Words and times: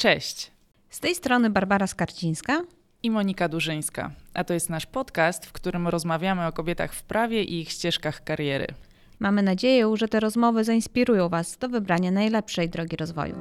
Cześć. 0.00 0.50
Z 0.90 1.00
tej 1.00 1.14
strony 1.14 1.50
Barbara 1.50 1.86
Skarcińska 1.86 2.62
i 3.02 3.10
Monika 3.10 3.48
Durzyńska, 3.48 4.10
a 4.34 4.44
to 4.44 4.54
jest 4.54 4.70
nasz 4.70 4.86
podcast, 4.86 5.46
w 5.46 5.52
którym 5.52 5.88
rozmawiamy 5.88 6.46
o 6.46 6.52
kobietach 6.52 6.94
w 6.94 7.02
prawie 7.02 7.44
i 7.44 7.60
ich 7.60 7.70
ścieżkach 7.70 8.24
kariery. 8.24 8.66
Mamy 9.18 9.42
nadzieję, 9.42 9.92
że 9.94 10.08
te 10.08 10.20
rozmowy 10.20 10.64
zainspirują 10.64 11.28
Was 11.28 11.58
do 11.58 11.68
wybrania 11.68 12.10
najlepszej 12.10 12.68
drogi 12.68 12.96
rozwoju. 12.96 13.40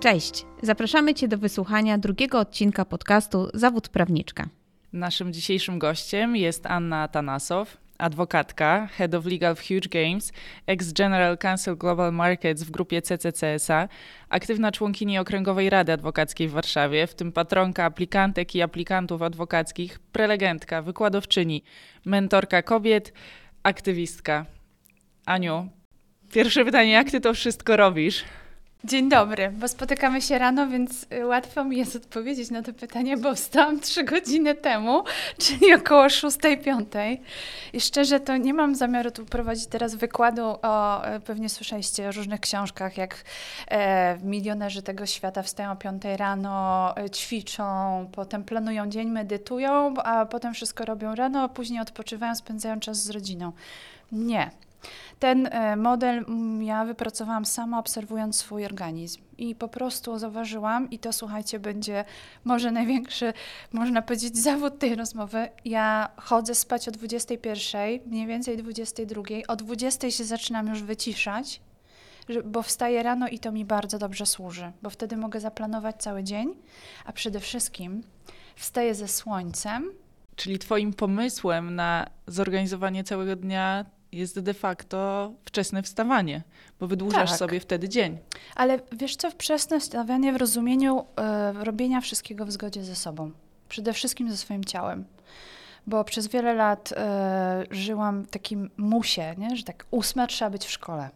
Cześć, 0.00 0.46
zapraszamy 0.62 1.14
Cię 1.14 1.28
do 1.28 1.38
wysłuchania 1.38 1.98
drugiego 1.98 2.38
odcinka 2.38 2.84
podcastu 2.84 3.48
Zawód 3.54 3.88
Prawniczka. 3.88 4.48
Naszym 4.94 5.32
dzisiejszym 5.32 5.78
gościem 5.78 6.36
jest 6.36 6.66
Anna 6.66 7.08
Tanasow, 7.08 7.76
adwokatka, 7.98 8.86
Head 8.86 9.14
of 9.14 9.26
Legal 9.26 9.56
w 9.56 9.60
Huge 9.60 9.88
Games, 9.88 10.32
ex-General 10.66 11.38
Counsel 11.38 11.76
Global 11.76 12.12
Markets 12.12 12.62
w 12.62 12.70
grupie 12.70 13.02
CCCSA, 13.02 13.88
aktywna 14.28 14.72
członkini 14.72 15.18
Okręgowej 15.18 15.70
Rady 15.70 15.92
Adwokackiej 15.92 16.48
w 16.48 16.52
Warszawie, 16.52 17.06
w 17.06 17.14
tym 17.14 17.32
patronka 17.32 17.84
aplikantek 17.84 18.54
i 18.54 18.62
aplikantów 18.62 19.22
adwokackich, 19.22 19.98
prelegentka, 19.98 20.82
wykładowczyni, 20.82 21.62
mentorka 22.04 22.62
kobiet, 22.62 23.12
aktywistka. 23.62 24.46
Aniu, 25.26 25.68
pierwsze 26.32 26.64
pytanie, 26.64 26.90
jak 26.90 27.10
ty 27.10 27.20
to 27.20 27.34
wszystko 27.34 27.76
robisz? 27.76 28.24
Dzień 28.84 29.08
dobry, 29.08 29.50
bo 29.50 29.68
spotykamy 29.68 30.22
się 30.22 30.38
rano, 30.38 30.66
więc 30.66 31.06
y, 31.12 31.26
łatwo 31.26 31.64
mi 31.64 31.76
jest 31.76 31.96
odpowiedzieć 31.96 32.50
na 32.50 32.62
to 32.62 32.72
pytanie, 32.72 33.16
bo 33.16 33.34
wstałam 33.34 33.80
trzy 33.80 34.04
godziny 34.04 34.54
temu, 34.54 35.04
czyli 35.42 35.74
około 35.74 36.06
6-5. 36.06 37.16
I 37.72 37.80
szczerze 37.80 38.20
to 38.20 38.36
nie 38.36 38.54
mam 38.54 38.74
zamiaru 38.74 39.10
tu 39.10 39.24
prowadzić 39.24 39.66
teraz 39.66 39.94
wykładu 39.94 40.42
o, 40.62 41.04
e, 41.04 41.20
pewnie 41.20 41.48
słyszeliście 41.48 42.08
o 42.08 42.12
różnych 42.12 42.40
książkach, 42.40 42.96
jak 42.96 43.24
e, 43.68 44.18
milionerzy 44.18 44.82
tego 44.82 45.06
świata 45.06 45.42
wstają 45.42 45.72
o 45.72 45.76
5 45.76 46.02
rano, 46.16 46.94
e, 46.96 47.10
ćwiczą, 47.10 47.64
potem 48.12 48.44
planują 48.44 48.90
dzień, 48.90 49.10
medytują, 49.10 49.94
a 49.96 50.26
potem 50.26 50.54
wszystko 50.54 50.84
robią 50.84 51.14
rano, 51.14 51.42
a 51.42 51.48
później 51.48 51.80
odpoczywają, 51.80 52.34
spędzają 52.34 52.80
czas 52.80 53.04
z 53.04 53.10
rodziną. 53.10 53.52
Nie, 54.12 54.50
ten 55.18 55.46
e, 55.46 55.76
model 55.76 56.24
ja 56.60 56.84
wypracowałam 56.84 57.44
sama, 57.44 57.78
obserwując 57.78 58.36
swój 58.36 58.64
organizm. 58.64 59.22
I 59.38 59.54
po 59.54 59.68
prostu 59.68 60.18
zauważyłam, 60.18 60.90
i 60.90 60.98
to 60.98 61.12
słuchajcie, 61.12 61.58
będzie 61.58 62.04
może 62.44 62.70
największy, 62.70 63.32
można 63.72 64.02
powiedzieć, 64.02 64.38
zawód 64.38 64.78
tej 64.78 64.94
rozmowy. 64.94 65.48
Ja 65.64 66.08
chodzę 66.16 66.54
spać 66.54 66.88
o 66.88 66.90
21, 66.90 68.00
mniej 68.06 68.26
więcej 68.26 68.56
22. 68.56 69.22
O 69.48 69.56
20 69.56 70.10
się 70.10 70.24
zaczynam 70.24 70.68
już 70.68 70.82
wyciszać, 70.82 71.60
bo 72.44 72.62
wstaję 72.62 73.02
rano 73.02 73.28
i 73.28 73.38
to 73.38 73.52
mi 73.52 73.64
bardzo 73.64 73.98
dobrze 73.98 74.26
służy, 74.26 74.72
bo 74.82 74.90
wtedy 74.90 75.16
mogę 75.16 75.40
zaplanować 75.40 75.96
cały 75.96 76.24
dzień, 76.24 76.54
a 77.04 77.12
przede 77.12 77.40
wszystkim 77.40 78.02
wstaję 78.56 78.94
ze 78.94 79.08
słońcem. 79.08 79.90
Czyli 80.36 80.58
Twoim 80.58 80.92
pomysłem 80.92 81.74
na 81.74 82.06
zorganizowanie 82.26 83.04
całego 83.04 83.36
dnia 83.36 83.84
jest 84.14 84.40
de 84.40 84.54
facto 84.54 85.32
wczesne 85.44 85.82
wstawanie, 85.82 86.42
bo 86.80 86.86
wydłużasz 86.86 87.30
tak. 87.30 87.38
sobie 87.38 87.60
wtedy 87.60 87.88
dzień. 87.88 88.18
Ale 88.56 88.80
wiesz 88.92 89.16
co, 89.16 89.30
wczesne 89.30 89.80
wstawanie 89.80 90.32
w 90.32 90.36
rozumieniu 90.36 91.00
y, 91.60 91.64
robienia 91.64 92.00
wszystkiego 92.00 92.46
w 92.46 92.52
zgodzie 92.52 92.84
ze 92.84 92.96
sobą. 92.96 93.30
Przede 93.68 93.92
wszystkim 93.92 94.30
ze 94.30 94.36
swoim 94.36 94.64
ciałem. 94.64 95.04
Bo 95.86 96.04
przez 96.04 96.28
wiele 96.28 96.54
lat 96.54 96.92
y, 96.92 96.94
żyłam 97.70 98.22
w 98.22 98.30
takim 98.30 98.70
musie, 98.76 99.34
nie? 99.38 99.56
że 99.56 99.62
tak 99.62 99.86
ósma 99.90 100.26
trzeba 100.26 100.50
być 100.50 100.64
w 100.64 100.70
szkole. 100.70 101.10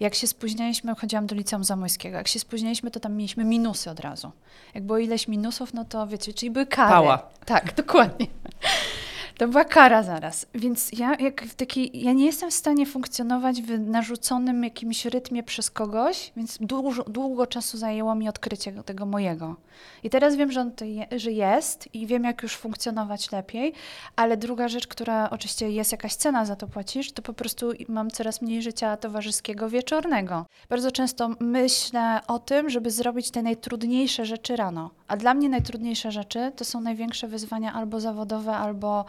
Jak 0.00 0.14
się 0.14 0.26
spóźnialiśmy, 0.26 0.94
chodziłam 0.94 1.26
do 1.26 1.34
liceum 1.34 1.64
zamojskiego. 1.64 2.16
Jak 2.16 2.28
się 2.28 2.38
spóźnialiśmy, 2.38 2.90
to 2.90 3.00
tam 3.00 3.16
mieliśmy 3.16 3.44
minusy 3.44 3.90
od 3.90 4.00
razu. 4.00 4.32
Jak 4.74 4.84
było 4.84 4.98
ileś 4.98 5.28
minusów, 5.28 5.74
no 5.74 5.84
to 5.84 6.06
wiecie, 6.06 6.34
czyli 6.34 6.50
były 6.50 6.66
kary. 6.66 6.90
Pała. 6.90 7.30
Tak, 7.44 7.74
dokładnie. 7.74 8.26
To 9.40 9.48
była 9.48 9.64
kara 9.64 10.02
zaraz. 10.02 10.46
Więc 10.54 10.92
ja, 10.92 11.14
jak 11.14 11.44
w 11.44 11.54
ja 11.94 12.12
nie 12.12 12.26
jestem 12.26 12.50
w 12.50 12.54
stanie 12.54 12.86
funkcjonować 12.86 13.62
w 13.62 13.80
narzuconym 13.80 14.64
jakimś 14.64 15.04
rytmie 15.04 15.42
przez 15.42 15.70
kogoś, 15.70 16.32
więc 16.36 16.58
dużo, 16.60 17.04
długo 17.04 17.46
czasu 17.46 17.78
zajęło 17.78 18.14
mi 18.14 18.28
odkrycie 18.28 18.72
tego 18.72 19.06
mojego. 19.06 19.56
I 20.02 20.10
teraz 20.10 20.36
wiem, 20.36 20.52
że 20.52 20.60
on 20.60 20.72
to 20.72 20.84
je, 20.84 21.06
że 21.16 21.32
jest 21.32 21.94
i 21.94 22.06
wiem, 22.06 22.24
jak 22.24 22.42
już 22.42 22.56
funkcjonować 22.56 23.32
lepiej, 23.32 23.72
ale 24.16 24.36
druga 24.36 24.68
rzecz, 24.68 24.86
która 24.86 25.30
oczywiście 25.30 25.70
jest 25.70 25.92
jakaś 25.92 26.14
cena 26.14 26.44
za 26.44 26.56
to 26.56 26.66
płacisz, 26.66 27.12
to 27.12 27.22
po 27.22 27.32
prostu 27.32 27.72
mam 27.88 28.10
coraz 28.10 28.42
mniej 28.42 28.62
życia 28.62 28.96
towarzyskiego 28.96 29.68
wieczornego. 29.68 30.46
Bardzo 30.68 30.92
często 30.92 31.30
myślę 31.40 32.20
o 32.26 32.38
tym, 32.38 32.70
żeby 32.70 32.90
zrobić 32.90 33.30
te 33.30 33.42
najtrudniejsze 33.42 34.26
rzeczy 34.26 34.56
rano. 34.56 34.90
A 35.08 35.16
dla 35.16 35.34
mnie 35.34 35.48
najtrudniejsze 35.48 36.12
rzeczy 36.12 36.52
to 36.56 36.64
są 36.64 36.80
największe 36.80 37.28
wyzwania 37.28 37.72
albo 37.72 38.00
zawodowe, 38.00 38.52
albo 38.52 39.04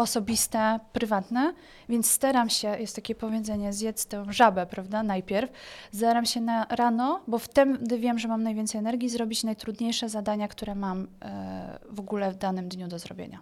osobiste, 0.00 0.80
prywatne, 0.92 1.52
więc 1.88 2.10
staram 2.10 2.50
się, 2.50 2.68
jest 2.68 2.96
takie 2.96 3.14
powiedzenie, 3.14 3.72
zjedz 3.72 4.06
tę 4.06 4.24
żabę, 4.30 4.66
prawda, 4.66 5.02
najpierw, 5.02 5.50
staram 5.94 6.26
się 6.26 6.40
na 6.40 6.64
rano, 6.64 7.20
bo 7.26 7.38
wtedy 7.38 7.98
wiem, 7.98 8.18
że 8.18 8.28
mam 8.28 8.42
najwięcej 8.42 8.78
energii, 8.78 9.08
zrobić 9.08 9.44
najtrudniejsze 9.44 10.08
zadania, 10.08 10.48
które 10.48 10.74
mam 10.74 11.08
e, 11.22 11.78
w 11.90 12.00
ogóle 12.00 12.32
w 12.32 12.36
danym 12.36 12.68
dniu 12.68 12.88
do 12.88 12.98
zrobienia. 12.98 13.40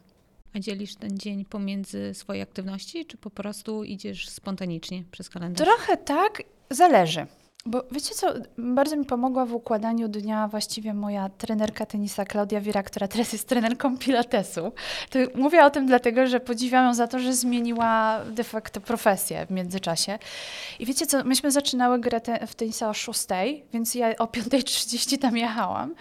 A 0.54 0.58
dzielisz 0.58 0.96
ten 0.96 1.18
dzień 1.18 1.44
pomiędzy 1.44 2.14
swoje 2.14 2.42
aktywności, 2.42 3.06
czy 3.06 3.16
po 3.16 3.30
prostu 3.30 3.84
idziesz 3.84 4.28
spontanicznie 4.28 5.04
przez 5.10 5.30
kalendarz? 5.30 5.68
Trochę 5.68 5.96
tak, 5.96 6.42
zależy. 6.70 7.26
Bo 7.68 7.84
wiecie 7.90 8.14
co, 8.14 8.34
bardzo 8.58 8.96
mi 8.96 9.04
pomogła 9.04 9.46
w 9.46 9.54
układaniu 9.54 10.08
dnia 10.08 10.48
właściwie 10.48 10.94
moja 10.94 11.28
trenerka 11.28 11.86
tenisa 11.86 12.24
Klaudia 12.24 12.60
Wira, 12.60 12.82
która 12.82 13.08
teraz 13.08 13.32
jest 13.32 13.48
trenerką 13.48 13.98
pilatesu. 13.98 14.72
To 15.10 15.18
mówię 15.34 15.64
o 15.64 15.70
tym 15.70 15.86
dlatego, 15.86 16.26
że 16.26 16.40
podziwiam 16.40 16.84
ją 16.84 16.94
za 16.94 17.08
to, 17.08 17.18
że 17.18 17.34
zmieniła 17.34 18.20
de 18.30 18.44
facto 18.44 18.80
profesję 18.80 19.46
w 19.46 19.50
międzyczasie. 19.50 20.18
I 20.78 20.86
wiecie 20.86 21.06
co, 21.06 21.24
myśmy 21.24 21.50
zaczynały 21.50 22.00
grę 22.00 22.20
te, 22.20 22.46
w 22.46 22.54
tenisa 22.54 22.88
o 22.88 22.94
6, 22.94 23.26
więc 23.72 23.94
ja 23.94 24.16
o 24.16 24.24
5.30 24.24 25.18
tam 25.18 25.36
jechałam 25.36 25.94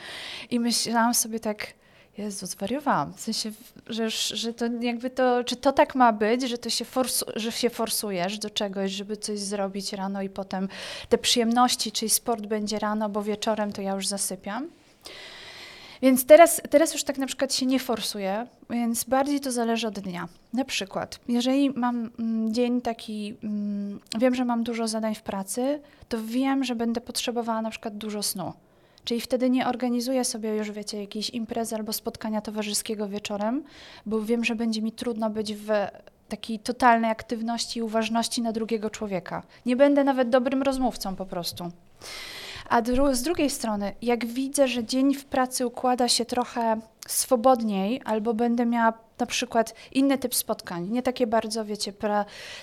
i 0.49 0.59
myślałam 0.59 1.13
sobie 1.13 1.39
tak 1.39 1.73
Jezu, 2.17 2.45
zwariowałam. 2.45 3.13
W 3.13 3.19
sensie, 3.19 3.51
że, 3.87 4.09
że 4.09 4.53
to 4.53 4.65
jakby 4.81 5.09
to, 5.09 5.43
czy 5.43 5.55
to 5.55 5.71
tak 5.71 5.95
ma 5.95 6.13
być, 6.13 6.41
że 6.41 6.57
to 6.57 6.69
się, 6.69 6.85
forsu, 6.85 7.25
że 7.35 7.51
się 7.51 7.69
forsujesz 7.69 8.39
do 8.39 8.49
czegoś, 8.49 8.91
żeby 8.91 9.17
coś 9.17 9.39
zrobić 9.39 9.93
rano 9.93 10.21
i 10.21 10.29
potem 10.29 10.69
te 11.09 11.17
przyjemności, 11.17 11.91
czyli 11.91 12.09
sport 12.09 12.45
będzie 12.45 12.79
rano, 12.79 13.09
bo 13.09 13.23
wieczorem 13.23 13.71
to 13.71 13.81
ja 13.81 13.95
już 13.95 14.07
zasypiam. 14.07 14.67
Więc 16.01 16.25
teraz, 16.25 16.61
teraz 16.69 16.93
już 16.93 17.03
tak 17.03 17.17
na 17.17 17.27
przykład 17.27 17.53
się 17.53 17.65
nie 17.65 17.79
forsuję, 17.79 18.47
więc 18.69 19.03
bardziej 19.03 19.39
to 19.39 19.51
zależy 19.51 19.87
od 19.87 19.99
dnia. 19.99 20.27
Na 20.53 20.65
przykład, 20.65 21.19
jeżeli 21.27 21.69
mam 21.69 22.09
mm, 22.19 22.53
dzień 22.53 22.81
taki, 22.81 23.35
mm, 23.43 23.99
wiem, 24.19 24.35
że 24.35 24.45
mam 24.45 24.63
dużo 24.63 24.87
zadań 24.87 25.15
w 25.15 25.21
pracy, 25.21 25.79
to 26.09 26.17
wiem, 26.23 26.63
że 26.63 26.75
będę 26.75 27.01
potrzebowała 27.01 27.61
na 27.61 27.69
przykład 27.69 27.97
dużo 27.97 28.23
snu. 28.23 28.53
Czyli 29.07 29.21
wtedy 29.21 29.49
nie 29.49 29.67
organizuję 29.67 30.25
sobie 30.25 30.55
już, 30.55 30.71
wiecie, 30.71 31.01
jakiejś 31.01 31.29
imprezy 31.29 31.75
albo 31.75 31.93
spotkania 31.93 32.41
towarzyskiego 32.41 33.07
wieczorem, 33.07 33.63
bo 34.05 34.21
wiem, 34.21 34.43
że 34.43 34.55
będzie 34.55 34.81
mi 34.81 34.91
trudno 34.91 35.29
być 35.29 35.53
w 35.53 35.69
takiej 36.29 36.59
totalnej 36.59 37.11
aktywności 37.11 37.79
i 37.79 37.81
uważności 37.81 38.41
na 38.41 38.51
drugiego 38.51 38.89
człowieka. 38.89 39.43
Nie 39.65 39.75
będę 39.75 40.03
nawet 40.03 40.29
dobrym 40.29 40.61
rozmówcą 40.63 41.15
po 41.15 41.25
prostu. 41.25 41.71
A 42.69 42.81
dru 42.81 43.13
z 43.13 43.21
drugiej 43.21 43.49
strony, 43.49 43.93
jak 44.01 44.25
widzę, 44.25 44.67
że 44.67 44.83
dzień 44.83 45.13
w 45.13 45.25
pracy 45.25 45.67
układa 45.67 46.07
się 46.07 46.25
trochę 46.25 46.77
swobodniej, 47.07 48.01
albo 48.05 48.33
będę 48.33 48.65
miała 48.65 48.93
na 49.19 49.25
przykład 49.25 49.73
inny 49.91 50.17
typ 50.17 50.35
spotkań, 50.35 50.89
nie 50.89 51.03
takie 51.03 51.27
bardzo, 51.27 51.65
wiecie, 51.65 51.93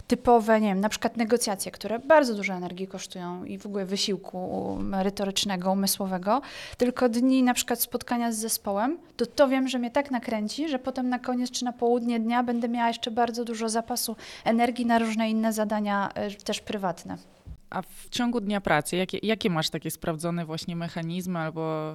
typowe, 0.07 0.61
nie 0.61 0.69
wiem, 0.69 0.81
na 0.81 0.89
przykład 0.89 1.17
negocjacje, 1.17 1.73
które 1.73 1.99
bardzo 1.99 2.35
dużo 2.35 2.55
energii 2.55 2.87
kosztują 2.87 3.45
i 3.45 3.59
w 3.59 3.67
ogóle 3.67 3.87
wysiłku 3.87 4.77
merytorycznego, 4.81 5.73
umysłowego, 5.73 6.41
tylko 6.79 7.09
dni 7.09 7.43
na 7.43 7.55
przykład 7.55 7.81
spotkania 7.81 8.33
z 8.33 8.37
zespołem, 8.37 8.99
to 9.17 9.27
to 9.27 9.49
wiem, 9.49 9.69
że 9.69 9.79
mnie 9.79 9.91
tak 9.91 10.11
nakręci, 10.11 10.69
że 10.69 10.79
potem 10.79 11.09
na 11.09 11.19
koniec 11.19 11.51
czy 11.51 11.65
na 11.65 11.73
południe 11.73 12.21
dnia 12.21 12.43
będę 12.43 12.69
miała 12.69 12.89
jeszcze 12.89 13.11
bardzo 13.11 13.45
dużo 13.45 13.69
zapasu 13.69 14.17
energii 14.45 14.87
na 14.87 14.99
różne 14.99 15.31
inne 15.31 15.53
zadania, 15.53 16.09
e, 16.15 16.31
też 16.31 16.61
prywatne. 16.61 17.34
A 17.75 17.83
w 17.83 18.09
ciągu 18.11 18.41
dnia 18.41 18.61
pracy, 18.61 18.97
jakie, 18.97 19.19
jakie 19.23 19.51
masz 19.51 19.71
takie 19.71 19.91
sprawdzone 19.91 20.47
właśnie 20.47 20.77
mechanizmy 20.77 21.39
albo 21.39 21.95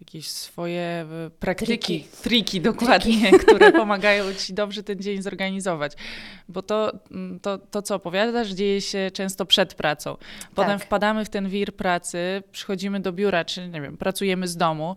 jakieś 0.00 0.28
swoje 0.28 0.80
e, 0.80 1.30
praktyki, 1.38 1.72
triki, 1.72 2.08
triki 2.22 2.60
dokładnie, 2.60 3.30
triki. 3.30 3.38
które 3.46 3.72
pomagają 3.72 4.34
ci 4.34 4.54
dobrze 4.54 4.82
ten 4.82 4.98
dzień 4.98 5.22
zorganizować. 5.22 5.92
Bo 6.48 6.62
to, 6.62 6.92
mm, 7.10 7.40
to, 7.40 7.58
to, 7.58 7.82
co 7.82 7.94
opowiadasz, 7.94 8.48
dzieje 8.48 8.80
się 8.80 9.10
często 9.12 9.46
przed 9.46 9.74
pracą. 9.74 10.16
Potem 10.54 10.78
tak. 10.78 10.86
wpadamy 10.86 11.24
w 11.24 11.28
ten 11.28 11.48
wir 11.48 11.76
pracy, 11.76 12.42
przychodzimy 12.52 13.00
do 13.00 13.12
biura, 13.12 13.44
czy 13.44 13.68
nie 13.68 13.80
wiem, 13.80 13.96
pracujemy 13.96 14.48
z 14.48 14.56
domu. 14.56 14.96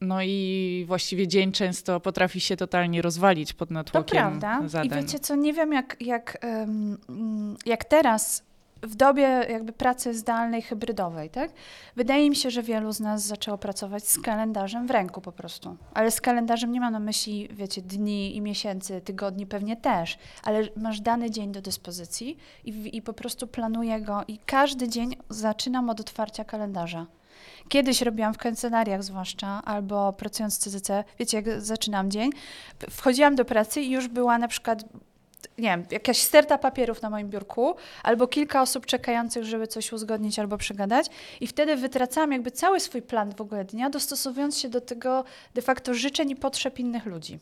No 0.00 0.22
i 0.22 0.84
właściwie 0.88 1.28
dzień 1.28 1.52
często 1.52 2.00
potrafi 2.00 2.40
się 2.40 2.56
totalnie 2.56 3.02
rozwalić 3.02 3.52
pod 3.52 3.68
To 3.68 3.74
natłokiem 3.74 4.18
prawda. 4.18 4.68
zadań. 4.68 4.98
I 4.98 5.02
wiecie 5.02 5.18
co, 5.18 5.36
nie 5.36 5.52
wiem 5.52 5.72
jak, 5.72 5.96
jak, 6.00 6.38
mm, 6.40 7.56
jak 7.66 7.84
teraz 7.84 8.51
w 8.82 8.94
dobie 8.94 9.22
jakby 9.50 9.72
pracy 9.72 10.14
zdalnej, 10.14 10.62
hybrydowej, 10.62 11.30
tak? 11.30 11.50
Wydaje 11.96 12.30
mi 12.30 12.36
się, 12.36 12.50
że 12.50 12.62
wielu 12.62 12.92
z 12.92 13.00
nas 13.00 13.26
zaczęło 13.26 13.58
pracować 13.58 14.08
z 14.08 14.18
kalendarzem 14.18 14.86
w 14.86 14.90
ręku 14.90 15.20
po 15.20 15.32
prostu. 15.32 15.76
Ale 15.94 16.10
z 16.10 16.20
kalendarzem 16.20 16.72
nie 16.72 16.80
mam 16.80 16.92
na 16.92 17.00
myśli, 17.00 17.48
wiecie, 17.52 17.82
dni 17.82 18.36
i 18.36 18.40
miesięcy, 18.40 19.00
tygodni 19.00 19.46
pewnie 19.46 19.76
też, 19.76 20.18
ale 20.42 20.68
masz 20.76 21.00
dany 21.00 21.30
dzień 21.30 21.52
do 21.52 21.62
dyspozycji 21.62 22.36
i, 22.64 22.96
i 22.96 23.02
po 23.02 23.12
prostu 23.12 23.46
planuję 23.46 24.00
go 24.00 24.24
i 24.28 24.38
każdy 24.38 24.88
dzień 24.88 25.16
zaczynam 25.28 25.90
od 25.90 26.00
otwarcia 26.00 26.44
kalendarza. 26.44 27.06
Kiedyś 27.68 28.02
robiłam 28.02 28.34
w 28.34 28.38
kancelariach 28.38 29.02
zwłaszcza, 29.02 29.62
albo 29.64 30.12
pracując 30.12 30.58
w 30.58 30.58
CCC, 30.58 31.04
wiecie, 31.18 31.36
jak 31.36 31.60
zaczynam 31.60 32.10
dzień, 32.10 32.30
wchodziłam 32.90 33.34
do 33.34 33.44
pracy 33.44 33.80
i 33.80 33.90
już 33.90 34.08
była 34.08 34.38
na 34.38 34.48
przykład, 34.48 34.84
nie 35.58 35.68
wiem, 35.68 35.86
jakaś 35.90 36.18
sterta 36.18 36.58
papierów 36.58 37.02
na 37.02 37.10
moim 37.10 37.30
biurku, 37.30 37.74
albo 38.02 38.26
kilka 38.26 38.62
osób 38.62 38.86
czekających, 38.86 39.44
żeby 39.44 39.66
coś 39.66 39.92
uzgodnić 39.92 40.38
albo 40.38 40.58
przegadać 40.58 41.06
i 41.40 41.46
wtedy 41.46 41.76
wytracałam 41.76 42.32
jakby 42.32 42.50
cały 42.50 42.80
swój 42.80 43.02
plan 43.02 43.34
w 43.34 43.40
ogóle 43.40 43.64
dnia, 43.64 43.90
dostosowując 43.90 44.58
się 44.58 44.68
do 44.68 44.80
tego 44.80 45.24
de 45.54 45.62
facto 45.62 45.94
życzeń 45.94 46.30
i 46.30 46.36
potrzeb 46.36 46.78
innych 46.78 47.06
ludzi. 47.06 47.38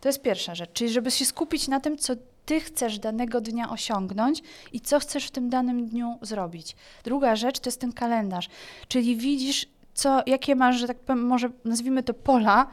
To 0.00 0.08
jest 0.08 0.22
pierwsza 0.22 0.54
rzecz, 0.54 0.72
czyli 0.72 0.90
żeby 0.90 1.10
się 1.10 1.24
skupić 1.24 1.68
na 1.68 1.80
tym, 1.80 1.98
co 1.98 2.12
ty 2.46 2.60
chcesz 2.60 2.98
danego 2.98 3.40
dnia 3.40 3.70
osiągnąć 3.70 4.42
i 4.72 4.80
co 4.80 4.98
chcesz 4.98 5.26
w 5.26 5.30
tym 5.30 5.50
danym 5.50 5.86
dniu 5.86 6.18
zrobić. 6.22 6.76
Druga 7.04 7.36
rzecz 7.36 7.60
to 7.60 7.68
jest 7.68 7.80
ten 7.80 7.92
kalendarz, 7.92 8.48
czyli 8.88 9.16
widzisz, 9.16 9.66
co, 9.94 10.22
jakie 10.26 10.56
masz, 10.56 10.76
że 10.76 10.86
tak 10.86 10.98
powiem, 10.98 11.26
może 11.26 11.50
nazwijmy 11.64 12.02
to 12.02 12.14
pola 12.14 12.66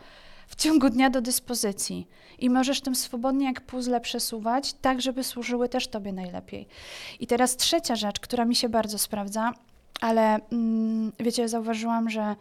w 0.50 0.56
ciągu 0.56 0.90
dnia 0.90 1.10
do 1.10 1.22
dyspozycji. 1.22 2.08
I 2.40 2.50
możesz 2.50 2.82
tym 2.82 2.96
swobodnie 2.96 3.46
jak 3.46 3.62
puzzle 3.62 4.02
przesuwać, 4.02 4.74
tak 4.74 5.02
żeby 5.02 5.24
służyły 5.24 5.70
też 5.70 5.88
tobie 5.88 6.14
najlepiej. 6.14 6.68
I 7.20 7.28
teraz 7.28 7.58
trzecia 7.58 7.96
rzecz, 7.96 8.20
która 8.20 8.46
mi 8.46 8.56
się 8.56 8.70
bardzo 8.70 8.98
sprawdza, 8.98 9.54
ale 10.02 10.40
mm, 10.52 11.12
wiecie, 11.20 11.50
zauważyłam, 11.50 12.10
że 12.10 12.36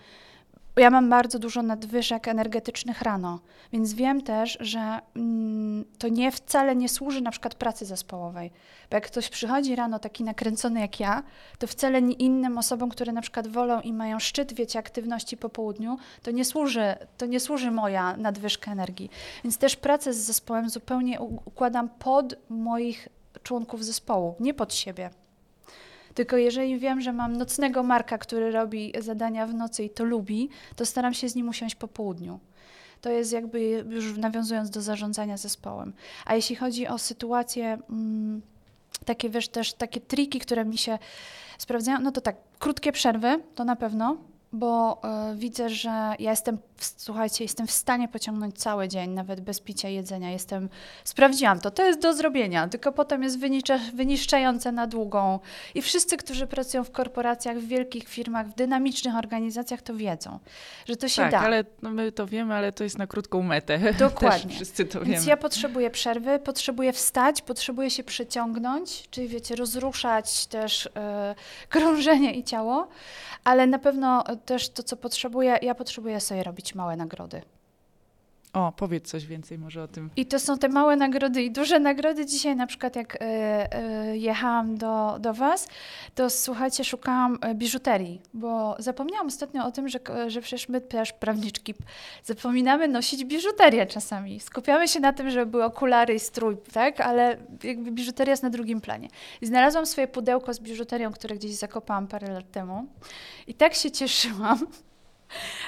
ja 0.79 0.91
mam 0.91 1.11
bardzo 1.11 1.39
dużo 1.39 1.63
nadwyżek 1.63 2.29
energetycznych 2.29 3.03
rano, 3.03 3.41
więc 3.73 3.95
wiem 3.95 4.23
też, 4.23 4.59
że 4.61 4.99
mm, 5.17 5.85
to 5.99 6.09
nie 6.09 6.33
wcale 6.33 6.77
nie 6.77 6.89
służy 6.89 7.21
na 7.21 7.31
przykład 7.31 7.55
pracy 7.55 7.87
zespołowej. 7.87 8.51
Bo 8.91 8.97
jak 8.97 9.07
ktoś 9.07 9.29
przychodzi 9.29 9.77
rano 9.77 9.99
taki 9.99 10.25
nakręcony 10.25 10.81
jak 10.81 11.01
ja, 11.01 11.23
to 11.59 11.67
wcale 11.67 11.99
innym 11.99 12.59
osobom, 12.59 12.89
które 12.89 13.13
na 13.13 13.21
przykład 13.21 13.49
wolą 13.49 13.81
i 13.81 13.93
mają 13.93 14.19
szczyt, 14.19 14.53
wiecie, 14.53 14.79
aktywności 14.79 15.37
po 15.37 15.49
południu, 15.49 15.99
to 16.23 16.31
nie 16.31 16.45
służy, 16.45 16.95
to 17.17 17.27
nie 17.27 17.41
służy 17.41 17.71
moja 17.71 18.17
nadwyżka 18.17 18.73
energii. 18.73 19.11
Więc 19.45 19.59
też 19.59 19.77
pracę 19.77 20.13
z 20.13 20.17
zespołem 20.17 20.71
zupełnie 20.71 21.21
układam 21.21 21.89
pod 21.89 22.35
moich 22.49 23.09
członków 23.43 23.85
zespołu, 23.85 24.35
nie 24.41 24.55
pod 24.55 24.75
siebie. 24.75 25.11
Tylko 26.19 26.37
jeżeli 26.37 26.79
wiem, 26.79 27.01
że 27.01 27.13
mam 27.13 27.37
nocnego 27.37 27.83
Marka, 27.83 28.19
który 28.19 28.51
robi 28.51 28.93
zadania 28.99 29.47
w 29.47 29.55
nocy 29.55 29.85
i 29.85 29.91
to 29.91 30.05
lubi, 30.05 30.49
to 30.77 30.87
staram 30.87 31.15
się 31.15 31.29
z 31.29 31.35
nim 31.35 31.49
usiąść 31.49 31.75
po 31.75 31.89
południu. 31.89 32.39
To 33.01 33.11
jest 33.11 33.33
jakby 33.33 33.61
już 33.89 34.17
nawiązując 34.17 34.71
do 34.71 34.83
zarządzania 34.83 35.37
zespołem. 35.37 35.93
A 36.27 36.35
jeśli 36.35 36.57
chodzi 36.57 36.87
o 36.87 36.99
sytuacje, 36.99 37.79
mm, 37.91 38.43
takie 39.05 39.31
wiesz, 39.31 39.49
też 39.49 39.73
takie 39.73 40.01
triki, 40.01 40.39
które 40.41 40.65
mi 40.65 40.79
się 40.79 40.99
sprawdzają, 41.59 42.01
no 42.01 42.13
to 42.13 42.21
tak, 42.21 42.37
krótkie 42.59 42.93
przerwy 42.93 43.41
to 43.55 43.65
na 43.65 43.77
pewno, 43.77 44.17
bo 44.53 45.01
e, 45.03 45.35
widzę, 45.37 45.69
że 45.71 45.89
ja 46.19 46.31
jestem, 46.31 46.59
słuchajcie, 46.85 47.45
jestem 47.45 47.67
w 47.67 47.71
stanie 47.71 48.09
pociągnąć 48.09 48.59
cały 48.59 48.89
dzień, 48.89 49.11
nawet 49.11 49.41
bez 49.41 49.61
picia 49.61 49.89
jedzenia. 49.89 50.31
Jestem, 50.31 50.69
sprawdziłam 51.05 51.61
to, 51.61 51.71
to 51.71 51.87
jest 51.87 52.01
do 52.01 52.15
zrobienia, 52.15 52.69
tylko 52.69 52.93
potem 52.93 53.23
jest 53.23 53.39
wyniszczające 53.95 54.73
na 54.73 54.87
długą. 54.87 55.39
I 55.75 55.83
wszyscy, 55.83 56.17
którzy 56.17 56.47
pracują 56.47 56.85
w 56.85 56.91
korporacjach, 56.91 57.59
w 57.59 57.67
wielkich 57.67 58.09
firmach, 58.09 58.47
w 58.49 58.55
dynamicznych 58.55 59.17
organizacjach, 59.17 59.83
to 59.83 59.95
wiedzą, 59.95 60.39
że 60.89 60.97
to 60.97 61.09
się 61.09 61.23
tak, 61.23 61.31
da. 61.31 61.41
ale 61.41 61.65
no 61.83 61.91
my 61.91 62.13
to 62.13 62.27
wiemy, 62.27 62.55
ale 62.55 62.73
to 62.73 62.85
jest 62.85 62.99
na 62.99 63.07
krótką 63.07 63.43
metę. 63.43 63.93
Dokładnie. 63.99 64.55
Wszyscy 64.55 64.85
to 64.85 65.01
Więc 65.01 65.11
wiemy. 65.11 65.27
ja 65.27 65.37
potrzebuję 65.37 65.91
przerwy, 65.91 66.39
potrzebuję 66.39 66.93
wstać, 66.93 67.43
potrzebuję 67.43 67.91
się 67.91 68.05
przeciągnąć, 68.05 69.09
czyli 69.11 69.29
wiecie, 69.29 69.57
rozruszać 69.57 70.47
też 70.47 70.89
e, 70.97 71.35
krążenie 71.69 72.35
i 72.35 72.45
ciało, 72.45 72.89
ale 73.45 73.67
na 73.67 73.79
pewno 73.79 74.25
też 74.45 74.69
to, 74.69 74.83
co 74.83 74.97
potrzebuję, 74.97 75.59
ja 75.63 75.75
potrzebuję 75.75 76.21
sobie 76.21 76.43
robić 76.43 76.68
małe 76.75 76.97
nagrody. 76.97 77.43
O, 78.53 78.73
powiedz 78.73 79.11
coś 79.11 79.27
więcej 79.27 79.59
może 79.59 79.83
o 79.83 79.89
tym. 79.89 80.11
I 80.17 80.27
to 80.27 80.39
są 80.39 80.59
te 80.59 80.69
małe 80.69 80.97
nagrody 80.97 81.43
i 81.43 81.51
duże 81.51 81.81
nagrody. 81.81 82.27
Dzisiaj 82.27 82.57
na 82.57 82.67
przykład 82.67 82.97
jak 82.97 83.17
e, 83.17 83.19
e, 83.73 84.17
jechałam 84.17 84.77
do, 84.77 85.17
do 85.21 85.35
Was, 85.35 85.69
to 86.15 86.31
słuchajcie, 86.31 86.85
szukałam 86.85 87.39
e, 87.41 87.55
biżuterii, 87.55 88.21
bo 88.35 88.77
zapomniałam 88.79 89.27
ostatnio 89.27 89.65
o 89.65 89.71
tym, 89.71 89.89
że, 89.89 89.99
że 90.27 90.41
przecież 90.41 90.69
my 90.69 90.81
też 90.81 91.13
prawniczki 91.13 91.75
zapominamy 92.25 92.89
nosić 92.89 93.25
biżuterię 93.25 93.87
czasami. 93.87 94.41
Skupiamy 94.41 94.89
się 94.89 95.01
na 95.01 95.13
tym, 95.13 95.31
żeby 95.31 95.51
były 95.51 95.65
okulary 95.65 96.15
i 96.15 96.21
strój, 96.21 96.57
tak? 96.73 97.01
Ale 97.01 97.37
jakby 97.65 97.91
biżuteria 97.91 98.31
jest 98.31 98.43
na 98.43 98.51
drugim 98.51 98.81
planie. 98.81 99.09
I 99.41 99.47
znalazłam 99.47 99.87
swoje 99.87 100.09
pudełko 100.09 100.55
z 100.55 100.61
biżuterią, 100.61 101.13
które 101.13 101.37
gdzieś 101.37 101.55
zakopałam 101.55 102.07
parę 102.07 102.33
lat 102.33 102.51
temu. 102.51 102.87
I 103.47 103.55
tak 103.55 103.75
się 103.75 103.91
cieszyłam, 103.91 104.67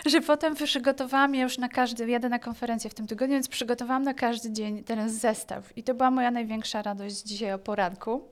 że 0.06 0.20
potem 0.20 0.54
przygotowałam 0.54 1.34
je 1.34 1.42
już 1.42 1.58
na 1.58 1.68
każdy, 1.68 2.10
jadę 2.10 2.28
na 2.28 2.38
konferencję 2.38 2.90
w 2.90 2.94
tym 2.94 3.06
tygodniu, 3.06 3.34
więc 3.34 3.48
przygotowałam 3.48 4.02
na 4.02 4.14
każdy 4.14 4.52
dzień 4.52 4.84
ten 4.84 5.10
zestaw. 5.10 5.78
I 5.78 5.82
to 5.82 5.94
była 5.94 6.10
moja 6.10 6.30
największa 6.30 6.82
radość 6.82 7.22
dzisiaj 7.22 7.52
o 7.52 7.58
poranku. 7.58 8.28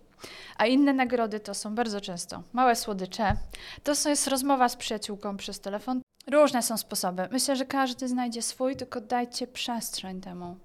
A 0.56 0.66
inne 0.66 0.92
nagrody 0.92 1.40
to 1.40 1.54
są 1.54 1.74
bardzo 1.74 2.00
często 2.00 2.42
małe 2.52 2.76
słodycze, 2.76 3.36
to 3.84 4.08
jest 4.08 4.28
rozmowa 4.28 4.68
z 4.68 4.76
przyjaciółką 4.76 5.36
przez 5.36 5.60
telefon. 5.60 6.00
Różne 6.30 6.62
są 6.62 6.76
sposoby. 6.76 7.28
Myślę, 7.30 7.56
że 7.56 7.64
każdy 7.64 8.08
znajdzie 8.08 8.42
swój, 8.42 8.76
tylko 8.76 9.00
dajcie 9.00 9.46
przestrzeń 9.46 10.20
temu. 10.20 10.56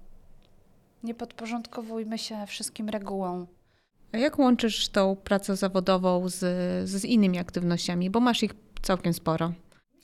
Nie 1.02 1.14
podporządkowujmy 1.14 2.18
się 2.18 2.46
wszystkim 2.46 2.88
regułom. 2.88 3.46
A 4.12 4.18
jak 4.18 4.38
łączysz 4.38 4.88
tą 4.88 5.16
pracę 5.16 5.56
zawodową 5.56 6.28
z, 6.28 6.38
z 6.88 7.04
innymi 7.04 7.38
aktywnościami? 7.38 8.10
Bo 8.10 8.20
masz 8.20 8.42
ich 8.42 8.54
całkiem 8.82 9.14
sporo. 9.14 9.52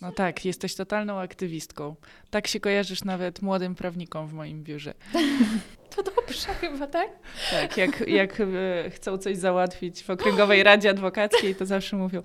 No 0.01 0.13
tak, 0.13 0.45
jesteś 0.45 0.75
totalną 0.75 1.21
aktywistką. 1.21 1.95
Tak 2.31 2.47
się 2.47 2.61
kojarzysz 2.61 3.05
nawet 3.05 3.43
młodym 3.43 3.75
prawnikom 3.75 4.29
w 4.29 4.33
moim 4.33 4.65
biurze. 4.65 4.95
To 5.97 6.03
dobrze 6.03 6.55
chyba, 6.61 6.87
tak? 6.87 7.09
Tak, 7.51 7.77
jak, 7.77 8.09
jak 8.09 8.41
e, 8.41 8.91
chcą 8.91 9.19
coś 9.19 9.37
załatwić 9.37 10.03
w 10.03 10.11
Okręgowej 10.11 10.63
Radzie 10.63 10.91
Adwokackiej, 10.91 11.55
to 11.55 11.67
zawsze 11.67 11.97
mówią, 11.97 12.23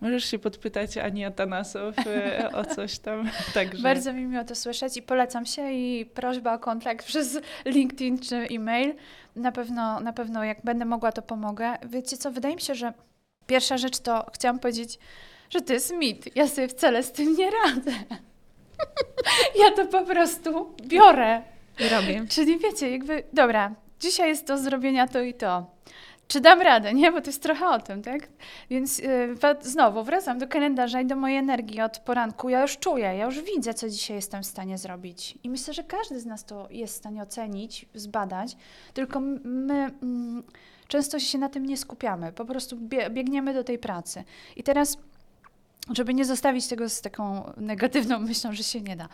możesz 0.00 0.24
się 0.24 0.38
podpytać 0.38 0.98
Ani 0.98 1.24
Atanasow 1.24 1.94
e, 2.06 2.50
o 2.52 2.64
coś 2.64 2.98
tam. 2.98 3.30
Także 3.54 3.82
Bardzo 3.82 4.12
mi 4.12 4.24
miło 4.24 4.44
to 4.44 4.54
słyszeć 4.54 4.96
i 4.96 5.02
polecam 5.02 5.46
się 5.46 5.72
i 5.72 6.06
prośba 6.06 6.54
o 6.54 6.58
kontakt 6.58 7.06
przez 7.10 7.38
LinkedIn 7.64 8.18
czy 8.18 8.36
e-mail. 8.36 8.94
Na 9.36 9.52
pewno, 9.52 10.00
na 10.00 10.12
pewno 10.12 10.44
jak 10.44 10.58
będę 10.64 10.84
mogła, 10.84 11.12
to 11.12 11.22
pomogę. 11.22 11.74
Wiecie 11.88 12.16
co, 12.16 12.30
wydaje 12.30 12.54
mi 12.54 12.60
się, 12.60 12.74
że 12.74 12.92
pierwsza 13.46 13.78
rzecz 13.78 13.98
to 13.98 14.26
chciałam 14.34 14.58
powiedzieć, 14.58 14.98
że 15.50 15.60
to 15.60 15.72
jest 15.72 15.94
mit. 15.94 16.36
Ja 16.36 16.48
sobie 16.48 16.68
wcale 16.68 17.02
z 17.02 17.12
tym 17.12 17.36
nie 17.36 17.50
radzę. 17.50 17.90
Ja 19.58 19.70
to 19.70 19.86
po 19.86 20.02
prostu 20.04 20.74
biorę. 20.82 21.42
I 21.80 21.88
robię. 21.88 22.24
Czyli 22.28 22.58
wiecie, 22.58 22.90
jakby, 22.90 23.22
dobra, 23.32 23.74
dzisiaj 24.00 24.28
jest 24.28 24.46
do 24.46 24.58
zrobienia 24.58 25.08
to 25.08 25.20
i 25.20 25.34
to. 25.34 25.66
Czy 26.28 26.40
dam 26.40 26.62
radę, 26.62 26.94
nie? 26.94 27.12
Bo 27.12 27.20
to 27.20 27.26
jest 27.26 27.42
trochę 27.42 27.68
o 27.68 27.78
tym, 27.78 28.02
tak? 28.02 28.28
Więc 28.70 28.98
yy, 28.98 29.36
znowu 29.60 30.02
wracam 30.04 30.38
do 30.38 30.48
kalendarza 30.48 31.00
i 31.00 31.06
do 31.06 31.16
mojej 31.16 31.38
energii 31.38 31.80
od 31.80 31.98
poranku. 31.98 32.48
Ja 32.48 32.62
już 32.62 32.78
czuję, 32.78 33.04
ja 33.04 33.24
już 33.24 33.42
widzę, 33.42 33.74
co 33.74 33.88
dzisiaj 33.88 34.16
jestem 34.16 34.42
w 34.42 34.46
stanie 34.46 34.78
zrobić. 34.78 35.38
I 35.44 35.50
myślę, 35.50 35.74
że 35.74 35.84
każdy 35.84 36.20
z 36.20 36.26
nas 36.26 36.44
to 36.44 36.66
jest 36.70 36.94
w 36.94 36.96
stanie 36.96 37.22
ocenić, 37.22 37.86
zbadać, 37.94 38.56
tylko 38.94 39.20
my 39.44 39.74
mm, 40.02 40.42
często 40.88 41.18
się 41.18 41.38
na 41.38 41.48
tym 41.48 41.66
nie 41.66 41.76
skupiamy. 41.76 42.32
Po 42.32 42.44
prostu 42.44 42.76
bie- 42.76 43.10
biegniemy 43.10 43.54
do 43.54 43.64
tej 43.64 43.78
pracy. 43.78 44.24
I 44.56 44.62
teraz, 44.62 44.98
żeby 45.90 46.14
nie 46.14 46.24
zostawić 46.24 46.68
tego 46.68 46.88
z 46.88 47.00
taką 47.00 47.52
negatywną 47.56 48.18
myślą, 48.28 48.52
że 48.52 48.62
się 48.62 48.80
nie 48.80 48.96
da. 48.96 49.08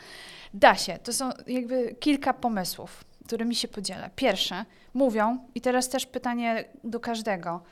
Da 0.55 0.75
się. 0.75 0.99
To 0.99 1.13
są 1.13 1.31
jakby 1.47 1.97
kilka 2.01 2.35
pomysłów, 2.35 3.05
którymi 3.27 3.55
się 3.55 3.69
podzielę. 3.69 4.11
Pierwsze, 4.17 4.65
mówią, 4.95 5.39
i 5.55 5.61
teraz 5.61 5.89
też 5.89 6.07
pytanie 6.07 6.65
do 6.85 7.01
każdego. 7.01 7.63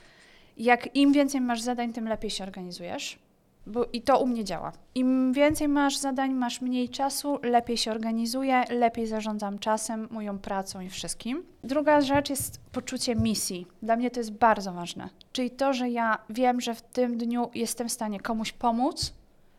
Jak 0.57 0.97
im 0.97 1.13
więcej 1.13 1.41
masz 1.41 1.61
zadań, 1.61 1.93
tym 1.93 2.09
lepiej 2.09 2.31
się 2.31 2.45
organizujesz. 2.45 3.19
Bo 3.67 3.87
I 3.93 4.03
to 4.03 4.19
u 4.19 4.27
mnie 4.27 4.45
działa. 4.45 4.73
Im 4.95 5.33
więcej 5.33 5.69
masz 5.69 5.99
zadań, 5.99 6.33
masz 6.33 6.61
mniej 6.61 6.89
czasu, 6.89 7.39
lepiej 7.43 7.77
się 7.77 7.91
organizuję, 7.91 8.65
lepiej 8.71 9.07
zarządzam 9.07 9.59
czasem, 9.59 10.09
moją 10.11 10.39
pracą 10.39 10.81
i 10.81 10.89
wszystkim. 10.89 11.45
Druga 11.65 12.01
rzecz 12.01 12.31
jest 12.31 12.61
poczucie 12.73 13.17
misji. 13.17 13.67
Dla 13.83 13.97
mnie 13.97 14.11
to 14.11 14.21
jest 14.21 14.33
bardzo 14.33 14.73
ważne. 14.73 15.09
Czyli 15.33 15.51
to, 15.51 15.73
że 15.73 15.89
ja 15.91 16.19
wiem, 16.31 16.61
że 16.61 16.75
w 16.75 16.83
tym 16.83 17.19
dniu 17.19 17.51
jestem 17.55 17.89
w 17.89 17.93
stanie 17.93 18.21
komuś 18.21 18.53
pomóc, 18.53 19.13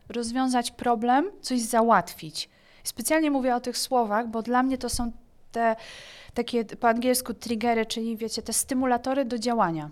rozwiązać 0.08 0.70
problem, 0.70 1.30
coś 1.40 1.60
załatwić. 1.60 2.48
Specjalnie 2.84 3.30
mówię 3.30 3.54
o 3.54 3.60
tych 3.60 3.78
słowach, 3.78 4.28
bo 4.28 4.42
dla 4.42 4.62
mnie 4.62 4.78
to 4.78 4.88
są 4.88 5.12
te 5.52 5.76
takie 6.34 6.64
po 6.64 6.88
angielsku 6.88 7.34
triggery, 7.34 7.86
czyli 7.86 8.16
wiecie, 8.16 8.42
te 8.42 8.52
stymulatory 8.52 9.24
do 9.24 9.38
działania. 9.38 9.90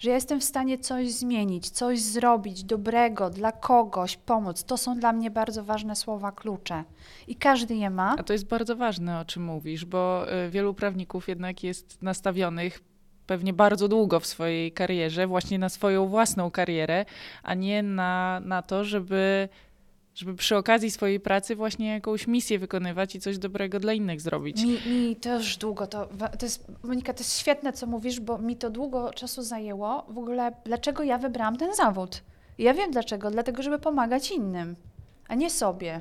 Że 0.00 0.10
ja 0.10 0.14
jestem 0.14 0.40
w 0.40 0.44
stanie 0.44 0.78
coś 0.78 1.12
zmienić, 1.12 1.70
coś 1.70 2.00
zrobić 2.00 2.64
dobrego 2.64 3.30
dla 3.30 3.52
kogoś, 3.52 4.16
pomóc. 4.16 4.64
To 4.64 4.76
są 4.76 4.98
dla 4.98 5.12
mnie 5.12 5.30
bardzo 5.30 5.64
ważne 5.64 5.96
słowa 5.96 6.32
klucze. 6.32 6.84
I 7.26 7.36
każdy 7.36 7.74
je 7.74 7.90
ma. 7.90 8.16
A 8.18 8.22
to 8.22 8.32
jest 8.32 8.46
bardzo 8.46 8.76
ważne, 8.76 9.20
o 9.20 9.24
czym 9.24 9.44
mówisz, 9.44 9.84
bo 9.84 10.32
y, 10.46 10.50
wielu 10.50 10.74
prawników 10.74 11.28
jednak 11.28 11.64
jest 11.64 12.02
nastawionych 12.02 12.80
pewnie 13.26 13.52
bardzo 13.52 13.88
długo 13.88 14.20
w 14.20 14.26
swojej 14.26 14.72
karierze, 14.72 15.26
właśnie 15.26 15.58
na 15.58 15.68
swoją 15.68 16.06
własną 16.06 16.50
karierę, 16.50 17.04
a 17.42 17.54
nie 17.54 17.82
na, 17.82 18.40
na 18.44 18.62
to, 18.62 18.84
żeby 18.84 19.48
żeby 20.14 20.34
przy 20.34 20.56
okazji 20.56 20.90
swojej 20.90 21.20
pracy 21.20 21.56
właśnie 21.56 21.86
jakąś 21.88 22.26
misję 22.26 22.58
wykonywać 22.58 23.14
i 23.14 23.20
coś 23.20 23.38
dobrego 23.38 23.80
dla 23.80 23.92
innych 23.92 24.20
zrobić. 24.20 24.62
Mi, 24.62 24.78
mi 24.86 25.16
to 25.16 25.34
już 25.34 25.56
długo, 25.56 25.86
to, 25.86 26.08
to 26.38 26.46
jest, 26.46 26.66
Monika, 26.82 27.14
to 27.14 27.20
jest 27.20 27.38
świetne, 27.38 27.72
co 27.72 27.86
mówisz, 27.86 28.20
bo 28.20 28.38
mi 28.38 28.56
to 28.56 28.70
długo 28.70 29.12
czasu 29.12 29.42
zajęło. 29.42 30.06
W 30.08 30.18
ogóle, 30.18 30.52
dlaczego 30.64 31.02
ja 31.02 31.18
wybrałam 31.18 31.56
ten 31.56 31.74
zawód? 31.74 32.22
Ja 32.58 32.74
wiem 32.74 32.90
dlaczego, 32.90 33.30
dlatego, 33.30 33.62
żeby 33.62 33.78
pomagać 33.78 34.30
innym, 34.30 34.76
a 35.28 35.34
nie 35.34 35.50
sobie. 35.50 36.00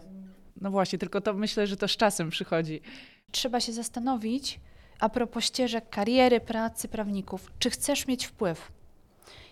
No 0.61 0.71
właśnie, 0.71 0.99
tylko 0.99 1.21
to 1.21 1.33
myślę, 1.33 1.67
że 1.67 1.77
to 1.77 1.87
z 1.87 1.97
czasem 1.97 2.29
przychodzi. 2.29 2.81
Trzeba 3.31 3.59
się 3.59 3.73
zastanowić, 3.73 4.59
a 4.99 5.09
propos 5.09 5.43
ścieżek 5.43 5.89
kariery, 5.89 6.39
pracy 6.39 6.87
prawników, 6.87 7.51
czy 7.59 7.69
chcesz 7.69 8.07
mieć 8.07 8.25
wpływ? 8.25 8.71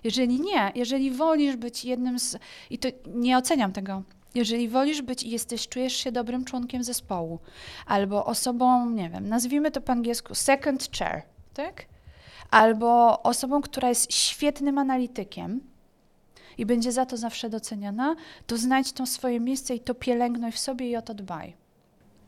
Jeżeli 0.03 0.39
nie, 0.41 0.71
jeżeli 0.75 1.11
wolisz 1.11 1.55
być 1.55 1.85
jednym 1.85 2.19
z. 2.19 2.37
I 2.69 2.77
to 2.79 2.87
nie 3.07 3.37
oceniam 3.37 3.71
tego, 3.73 4.03
jeżeli 4.35 4.69
wolisz 4.69 5.01
być 5.01 5.23
i 5.23 5.29
jesteś, 5.29 5.67
czujesz 5.67 5.93
się 5.93 6.11
dobrym 6.11 6.45
członkiem 6.45 6.83
zespołu, 6.83 7.39
albo 7.85 8.25
osobą, 8.25 8.89
nie 8.89 9.09
wiem, 9.09 9.29
nazwijmy 9.29 9.71
to 9.71 9.81
po 9.81 9.91
angielsku 9.91 10.35
second 10.35 10.89
chair, 10.97 11.21
tak? 11.53 11.85
Albo 12.51 13.21
osobą, 13.23 13.61
która 13.61 13.89
jest 13.89 14.13
świetnym 14.13 14.77
analitykiem 14.77 15.61
i 16.57 16.65
będzie 16.65 16.91
za 16.91 17.05
to 17.05 17.17
zawsze 17.17 17.49
doceniana, 17.49 18.15
to 18.47 18.57
znajdź 18.57 18.91
to 18.91 19.05
swoje 19.05 19.39
miejsce 19.39 19.75
i 19.75 19.79
to 19.79 19.95
pielęgnuj 19.95 20.51
w 20.51 20.59
sobie 20.59 20.89
i 20.89 20.95
o 20.95 21.01
to 21.01 21.13
dbaj. 21.13 21.55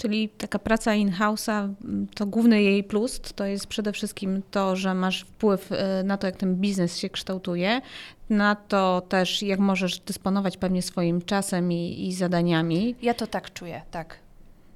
Czyli 0.01 0.29
taka 0.29 0.59
praca 0.59 0.95
in-house'a, 0.95 1.73
to 2.15 2.25
główny 2.25 2.63
jej 2.63 2.83
plus 2.83 3.21
to 3.35 3.45
jest 3.45 3.67
przede 3.67 3.91
wszystkim 3.91 4.41
to, 4.51 4.75
że 4.75 4.93
masz 4.93 5.21
wpływ 5.21 5.71
y, 5.71 5.75
na 6.03 6.17
to, 6.17 6.27
jak 6.27 6.35
ten 6.35 6.55
biznes 6.55 6.97
się 6.97 7.09
kształtuje, 7.09 7.81
na 8.29 8.55
to 8.55 9.01
też, 9.09 9.41
jak 9.41 9.59
możesz 9.59 9.99
dysponować 9.99 10.57
pewnie 10.57 10.81
swoim 10.81 11.21
czasem 11.21 11.71
i, 11.71 12.07
i 12.07 12.13
zadaniami. 12.13 12.95
Ja 13.01 13.13
to 13.13 13.27
tak 13.27 13.53
czuję, 13.53 13.81
tak. 13.91 14.17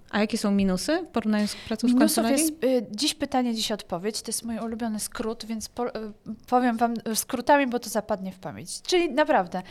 A 0.09 0.19
jakie 0.19 0.37
są 0.37 0.51
minusy 0.51 1.03
w 1.03 1.07
porównaniu 1.07 1.47
z 1.47 1.55
pracą 1.55 1.87
Minusów 1.87 2.11
w 2.11 2.15
kancelarii? 2.15 2.41
jest 2.41 2.63
y, 2.63 2.87
dziś 2.91 3.13
pytanie, 3.13 3.55
dziś 3.55 3.71
odpowiedź. 3.71 4.21
To 4.21 4.29
jest 4.29 4.43
mój 4.45 4.59
ulubiony 4.59 4.99
skrót, 4.99 5.45
więc 5.45 5.69
po, 5.69 5.87
y, 5.87 5.91
powiem 6.47 6.77
wam 6.77 6.93
skrótami, 7.13 7.67
bo 7.67 7.79
to 7.79 7.89
zapadnie 7.89 8.31
w 8.31 8.39
pamięć. 8.39 8.81
Czyli 8.81 9.13
naprawdę, 9.13 9.61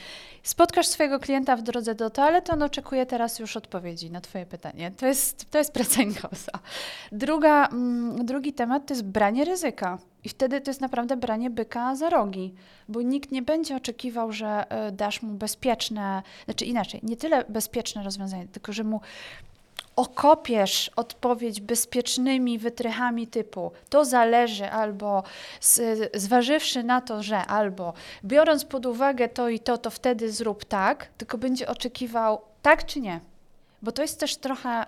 spotkasz 0.43 0.87
swojego 0.87 1.19
klienta 1.19 1.57
w 1.57 1.63
drodze 1.63 1.95
do 1.95 2.11
toalety, 2.11 2.53
on 2.53 2.63
oczekuje 2.63 3.07
teraz 3.07 3.39
już 3.39 3.57
odpowiedzi 3.57 4.11
na 4.11 4.21
twoje 4.21 4.47
pytanie. 4.47 4.91
To 4.91 5.07
jest, 5.07 5.51
to 5.51 5.59
jest 5.59 5.73
praca 5.73 6.03
in-house'a. 6.03 6.59
Druga, 7.13 7.67
mm, 7.67 8.27
drugi 8.27 8.53
temat 8.53 8.87
to 8.87 8.95
jest 8.95 9.05
branie 9.05 9.45
ryzyka. 9.45 9.99
I 10.25 10.29
wtedy 10.29 10.61
to 10.61 10.71
jest 10.71 10.81
naprawdę 10.81 11.17
branie 11.17 11.51
byka 11.51 11.97
za 11.97 12.11
rogi, 12.11 12.55
bo 12.89 13.03
nikt 13.03 13.33
nie 13.33 13.43
będzie 13.43 13.77
oczekiwał, 13.77 14.33
że 14.33 14.65
y, 14.89 14.93
dasz 14.93 15.23
mu 15.23 15.35
bezpieczne, 15.35 16.23
znaczy 16.45 16.65
inaczej, 16.65 17.01
nie 17.03 17.17
tyle 17.17 17.45
bezpieczne 17.49 18.03
rozwiązanie, 18.03 18.49
tylko 18.49 18.73
że 18.73 18.85
mu 18.85 19.01
okopiesz 19.97 20.91
odpowiedź 20.97 21.61
bezpiecznymi 21.61 22.59
wytrychami 22.59 23.27
typu 23.27 23.73
to 23.89 24.05
zależy 24.05 24.71
albo 24.71 25.23
z, 25.61 26.11
zważywszy 26.15 26.83
na 26.83 27.01
to, 27.01 27.23
że 27.23 27.47
albo 27.47 27.93
biorąc 28.25 28.65
pod 28.65 28.87
uwagę 28.87 29.29
to 29.29 29.49
i 29.49 29.61
to, 29.61 29.79
to 29.79 29.91
wtedy 29.91 30.33
zrób 30.33 30.65
tak, 30.65 31.07
tylko 31.19 31.39
będzie 31.39 31.69
oczekiwał 31.69 32.41
tak 32.63 32.87
czy 32.87 33.01
nie. 33.01 33.21
Bo 33.83 33.93
to 33.93 34.03
jest 34.03 34.21
też 34.21 34.37
trochę 34.37 34.83
y, 34.83 34.87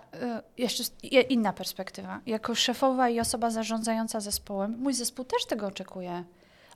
jeszcze 0.58 0.84
inna 1.28 1.52
perspektywa. 1.52 2.20
Jako 2.26 2.54
szefowa 2.54 3.08
i 3.08 3.20
osoba 3.20 3.50
zarządzająca 3.50 4.20
zespołem, 4.20 4.76
mój 4.78 4.94
zespół 4.94 5.24
też 5.24 5.44
tego 5.46 5.66
oczekuje 5.66 6.24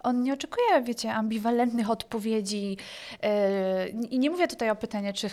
on 0.02 0.22
nie 0.22 0.32
oczekuje, 0.32 0.82
wiecie, 0.82 1.14
ambiwalentnych 1.14 1.90
odpowiedzi. 1.90 2.76
Yy, 3.22 3.88
I 4.10 4.18
nie 4.18 4.30
mówię 4.30 4.48
tutaj 4.48 4.70
o 4.70 4.76
pytaniu, 4.76 5.12
czy 5.12 5.26
yy, 5.26 5.32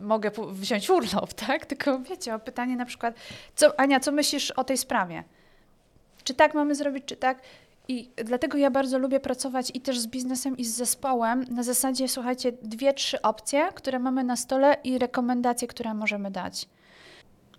mogę 0.00 0.30
wziąć 0.50 0.90
urlop, 0.90 1.34
tak? 1.46 1.66
Tylko 1.66 1.98
wiecie, 1.98 2.34
o 2.34 2.38
pytanie 2.38 2.76
na 2.76 2.84
przykład, 2.84 3.14
co, 3.54 3.80
Ania, 3.80 4.00
co 4.00 4.12
myślisz 4.12 4.50
o 4.50 4.64
tej 4.64 4.78
sprawie? 4.78 5.24
Czy 6.24 6.34
tak 6.34 6.54
mamy 6.54 6.74
zrobić, 6.74 7.04
czy 7.04 7.16
tak? 7.16 7.38
I 7.88 8.10
dlatego 8.24 8.58
ja 8.58 8.70
bardzo 8.70 8.98
lubię 8.98 9.20
pracować 9.20 9.70
i 9.74 9.80
też 9.80 10.00
z 10.00 10.06
biznesem, 10.06 10.56
i 10.56 10.64
z 10.64 10.74
zespołem. 10.74 11.44
Na 11.50 11.62
zasadzie, 11.62 12.08
słuchajcie, 12.08 12.52
dwie, 12.62 12.94
trzy 12.94 13.22
opcje, 13.22 13.68
które 13.74 13.98
mamy 13.98 14.24
na 14.24 14.36
stole 14.36 14.76
i 14.84 14.98
rekomendacje, 14.98 15.68
które 15.68 15.94
możemy 15.94 16.30
dać. 16.30 16.68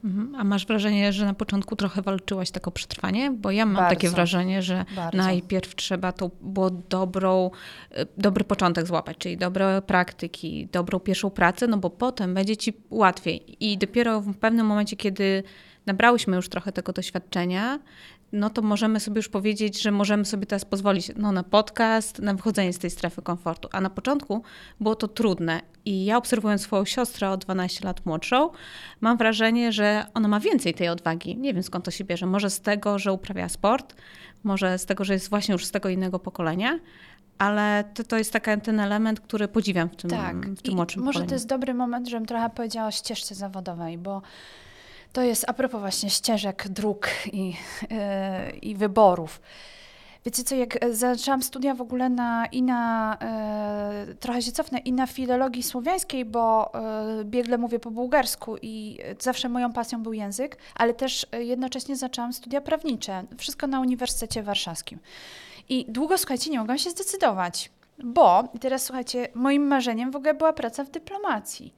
Mhm. 0.04 0.36
A 0.36 0.44
masz 0.44 0.66
wrażenie, 0.66 1.14
że 1.14 1.26
na 1.26 1.34
początku 1.34 1.76
trochę 1.76 2.02
walczyłaś 2.02 2.52
tak 2.52 2.68
o 2.68 2.72
przetrwanie? 2.72 3.32
Bo 3.32 3.52
ja 3.52 3.66
mam 3.66 3.76
Bardzo. 3.76 3.90
takie 3.90 4.10
wrażenie, 4.10 4.62
że 4.62 4.86
Bardzo. 4.96 5.18
najpierw 5.18 5.76
trzeba 5.76 6.12
to 6.12 6.32
było 6.42 6.70
dobrą, 6.70 7.52
y, 7.98 8.06
dobry 8.18 8.44
początek 8.44 8.88
złapać, 8.88 9.18
czyli 9.18 9.38
dobre 9.38 9.82
praktyki, 9.82 10.68
dobrą 10.72 11.00
pierwszą 11.00 11.30
pracę, 11.30 11.68
no 11.68 11.78
bo 11.78 11.90
potem 11.90 12.34
będzie 12.34 12.58
ci 12.58 12.74
łatwiej. 12.90 13.66
I 13.66 13.78
dopiero 13.78 14.22
w 14.22 14.38
pewnym 14.38 14.66
momencie, 14.66 14.96
kiedy 14.96 15.44
nabrałyśmy 15.86 16.36
już 16.36 16.50
trochę 16.50 16.72
tego 16.72 16.94
doświadczenia, 16.94 17.80
no 18.32 18.50
to 18.50 18.62
możemy 18.62 19.00
sobie 19.00 19.20
już 19.20 19.30
powiedzieć, 19.30 19.82
że 19.82 19.92
możemy 19.92 20.26
sobie 20.26 20.46
teraz 20.46 20.66
pozwolić 20.66 21.12
no, 21.16 21.32
na 21.32 21.44
podcast, 21.44 22.20
na 22.20 22.34
wychodzenie 22.34 22.74
z 22.74 22.80
tej 22.80 22.90
strefy 22.90 23.22
komfortu. 23.22 23.70
A 23.72 23.82
na 23.82 23.90
początku 23.90 24.44
było 24.80 24.96
to 24.96 25.08
trudne. 25.08 25.62
I 25.88 26.06
ja 26.06 26.18
obserwując 26.18 26.62
swoją 26.62 26.86
siostrę 26.86 27.30
o 27.30 27.38
12 27.38 27.86
lat 27.86 28.06
młodszą, 28.06 28.50
mam 29.02 29.18
wrażenie, 29.18 29.72
że 29.72 30.06
ona 30.14 30.28
ma 30.28 30.40
więcej 30.40 30.74
tej 30.74 30.90
odwagi. 30.90 31.38
Nie 31.38 31.54
wiem 31.54 31.64
skąd 31.64 31.86
to 31.86 31.92
się 31.92 32.04
bierze. 32.04 32.26
Może 32.26 32.50
z 32.50 32.60
tego, 32.60 33.00
że 33.00 33.14
uprawia 33.14 33.50
sport, 33.50 33.96
może 34.44 34.78
z 34.78 34.86
tego, 34.86 35.04
że 35.04 35.14
jest 35.14 35.30
właśnie 35.30 35.54
już 35.54 35.66
z 35.66 35.72
tego 35.72 35.90
innego 35.90 36.20
pokolenia, 36.20 36.80
ale 37.38 37.84
to, 37.94 38.04
to 38.04 38.18
jest 38.18 38.34
taki 38.34 38.62
ten 38.62 38.80
element, 38.80 39.20
który 39.20 39.48
podziwiam 39.48 39.90
w 39.90 39.96
tym, 39.96 40.10
tak. 40.10 40.50
w 40.50 40.62
tym 40.62 40.76
młodszym 40.76 41.04
Może 41.04 41.14
pokoleniu. 41.14 41.30
to 41.30 41.36
jest 41.36 41.48
dobry 41.48 41.74
moment, 41.74 42.08
żebym 42.08 42.26
trochę 42.26 42.50
powiedziała 42.50 42.88
o 42.88 42.92
ścieżce 42.92 43.36
zawodowej, 43.36 43.98
bo 43.98 44.22
to 45.14 45.22
jest 45.22 45.46
a 45.48 45.54
propos 45.54 45.80
właśnie 45.80 46.10
ścieżek, 46.10 46.68
dróg 46.68 47.10
i, 47.34 47.48
yy, 47.48 48.50
i 48.62 48.76
wyborów. 48.76 49.42
Wiecie 50.28 50.44
co, 50.44 50.56
jak 50.56 50.78
zaczęłam 50.92 51.44
studia 51.44 51.76
w 51.76 51.82
ogóle 51.82 52.10
na, 52.10 52.46
i 52.46 52.62
na, 52.62 53.18
e, 53.22 54.06
trochę 54.20 54.42
się 54.42 54.52
cofnę, 54.52 54.80
i 54.80 54.94
na 54.94 55.08
filologii 55.08 55.64
słowiańskiej, 55.64 56.26
bo 56.26 56.74
e, 56.74 57.24
biegle 57.24 57.58
mówię 57.58 57.80
po 57.80 57.92
bułgarsku 57.92 58.58
i 58.62 58.98
zawsze 59.20 59.50
moją 59.50 59.74
pasją 59.74 60.04
był 60.04 60.14
język, 60.14 60.58
ale 60.76 60.94
też 60.94 61.26
jednocześnie 61.40 61.96
zaczęłam 61.96 62.34
studia 62.34 62.62
prawnicze. 62.62 63.24
Wszystko 63.38 63.68
na 63.68 63.80
Uniwersytecie 63.80 64.44
Warszawskim. 64.44 65.00
I 65.70 65.86
długo, 65.90 66.18
słuchajcie, 66.18 66.52
nie 66.52 66.60
mogłam 66.60 66.78
się 66.78 66.90
zdecydować, 66.90 67.72
bo, 68.04 68.44
teraz 68.60 68.84
słuchajcie, 68.84 69.28
moim 69.34 69.68
marzeniem 69.68 70.12
w 70.12 70.16
ogóle 70.16 70.34
była 70.34 70.54
praca 70.54 70.84
w 70.84 70.90
dyplomacji. 70.90 71.74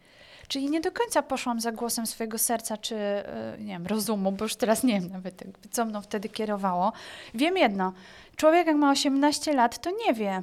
Czyli 0.50 0.70
nie 0.70 0.82
do 0.82 0.92
końca 0.92 1.22
poszłam 1.22 1.60
za 1.60 1.72
głosem 1.72 2.08
swojego 2.08 2.38
serca, 2.38 2.78
czy 2.78 2.96
e, 2.96 3.56
nie 3.60 3.74
wiem, 3.74 3.88
rozumu, 3.88 4.32
bo 4.32 4.46
już 4.46 4.56
teraz 4.56 4.84
nie 4.84 5.02
wiem 5.02 5.12
nawet, 5.12 5.44
co 5.72 5.86
mną 5.86 6.02
wtedy 6.02 6.30
kierowało. 6.30 6.94
Wiem 7.34 7.58
jedno, 7.58 7.94
człowiek 8.36 8.68
jak 8.68 8.76
ma 8.76 8.92
18 8.92 9.54
lat, 9.54 9.82
to 9.82 9.90
nie 10.06 10.14
wie. 10.14 10.42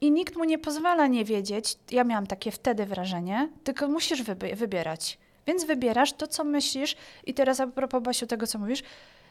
I 0.00 0.10
nikt 0.10 0.36
mu 0.36 0.44
nie 0.44 0.58
pozwala 0.58 1.06
nie 1.06 1.24
wiedzieć. 1.24 1.76
Ja 1.90 2.04
miałam 2.04 2.26
takie 2.26 2.50
wtedy 2.50 2.86
wrażenie, 2.86 3.48
tylko 3.64 3.88
musisz 3.88 4.22
wybierać. 4.54 5.18
Więc 5.46 5.64
wybierasz 5.64 6.12
to, 6.12 6.26
co 6.26 6.44
myślisz. 6.44 6.96
I 7.26 7.34
teraz 7.34 7.60
a 7.60 7.66
propos, 7.66 8.02
Basiu, 8.02 8.26
tego, 8.26 8.46
co 8.46 8.58
mówisz, 8.58 8.82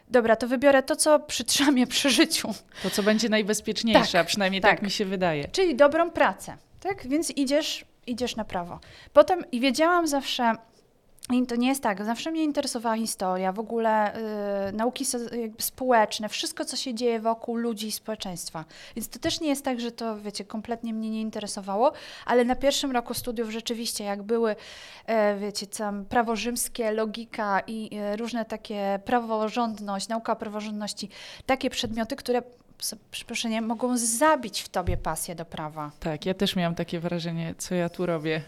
dobra, 0.07 0.35
to 0.35 0.47
wybiorę 0.47 0.83
to, 0.83 0.95
co 0.95 1.19
przytrza 1.19 1.71
mnie 1.71 1.87
przy 1.87 2.09
życiu. 2.09 2.53
To, 2.83 2.89
co 2.89 3.03
będzie 3.03 3.29
najbezpieczniejsze, 3.29 4.11
tak, 4.11 4.21
a 4.21 4.23
przynajmniej 4.23 4.61
tak. 4.61 4.71
tak 4.71 4.81
mi 4.81 4.91
się 4.91 5.05
wydaje. 5.05 5.47
Czyli 5.47 5.75
dobrą 5.75 6.11
pracę, 6.11 6.57
tak? 6.79 7.07
Więc 7.07 7.31
idziesz 7.37 7.85
idziesz 8.07 8.35
na 8.35 8.45
prawo. 8.45 8.79
Potem 9.13 9.51
i 9.51 9.59
wiedziałam 9.59 10.07
zawsze, 10.07 10.55
i 11.33 11.45
to 11.45 11.55
nie 11.55 11.67
jest 11.67 11.83
tak, 11.83 12.05
zawsze 12.05 12.31
mnie 12.31 12.43
interesowała 12.43 12.95
historia, 12.95 13.51
w 13.51 13.59
ogóle 13.59 14.17
y, 14.69 14.71
nauki 14.73 15.05
so, 15.05 15.17
społeczne, 15.59 16.29
wszystko, 16.29 16.65
co 16.65 16.77
się 16.77 16.93
dzieje 16.93 17.19
wokół 17.19 17.55
ludzi 17.55 17.87
i 17.87 17.91
społeczeństwa. 17.91 18.65
Więc 18.95 19.09
to 19.09 19.19
też 19.19 19.41
nie 19.41 19.49
jest 19.49 19.65
tak, 19.65 19.79
że 19.79 19.91
to, 19.91 20.17
wiecie, 20.17 20.45
kompletnie 20.45 20.93
mnie 20.93 21.09
nie 21.09 21.21
interesowało, 21.21 21.91
ale 22.25 22.45
na 22.45 22.55
pierwszym 22.55 22.91
roku 22.91 23.13
studiów 23.13 23.49
rzeczywiście, 23.49 24.03
jak 24.03 24.23
były, 24.23 24.55
e, 25.05 25.37
wiecie, 25.37 25.67
tam 25.67 26.05
prawo 26.05 26.35
rzymskie, 26.35 26.91
logika 26.91 27.61
i 27.67 27.89
e, 27.95 28.15
różne 28.15 28.45
takie 28.45 28.99
praworządność, 29.05 30.07
nauka 30.07 30.35
praworządności, 30.35 31.09
takie 31.45 31.69
przedmioty, 31.69 32.15
które 32.15 32.41
przeproszenie, 33.11 33.61
mogą 33.61 33.97
zabić 33.97 34.61
w 34.61 34.69
tobie 34.69 34.97
pasję 34.97 35.35
do 35.35 35.45
prawa. 35.45 35.91
Tak, 35.99 36.25
ja 36.25 36.33
też 36.33 36.55
miałam 36.55 36.75
takie 36.75 36.99
wrażenie, 36.99 37.55
co 37.57 37.75
ja 37.75 37.89
tu 37.89 38.05
robię. 38.05 38.41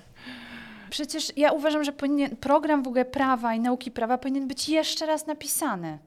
Przecież 0.90 1.38
ja 1.38 1.52
uważam, 1.52 1.84
że 1.84 1.92
powinien, 1.92 2.36
program 2.36 2.84
w 2.84 2.88
ogóle 2.88 3.06
prawa 3.06 3.54
i 3.54 3.60
nauki 3.60 3.92
prawa 3.92 4.18
powinien 4.18 4.48
być 4.48 4.70
jeszcze 4.70 5.06
raz 5.06 5.28
napisany. 5.28 5.98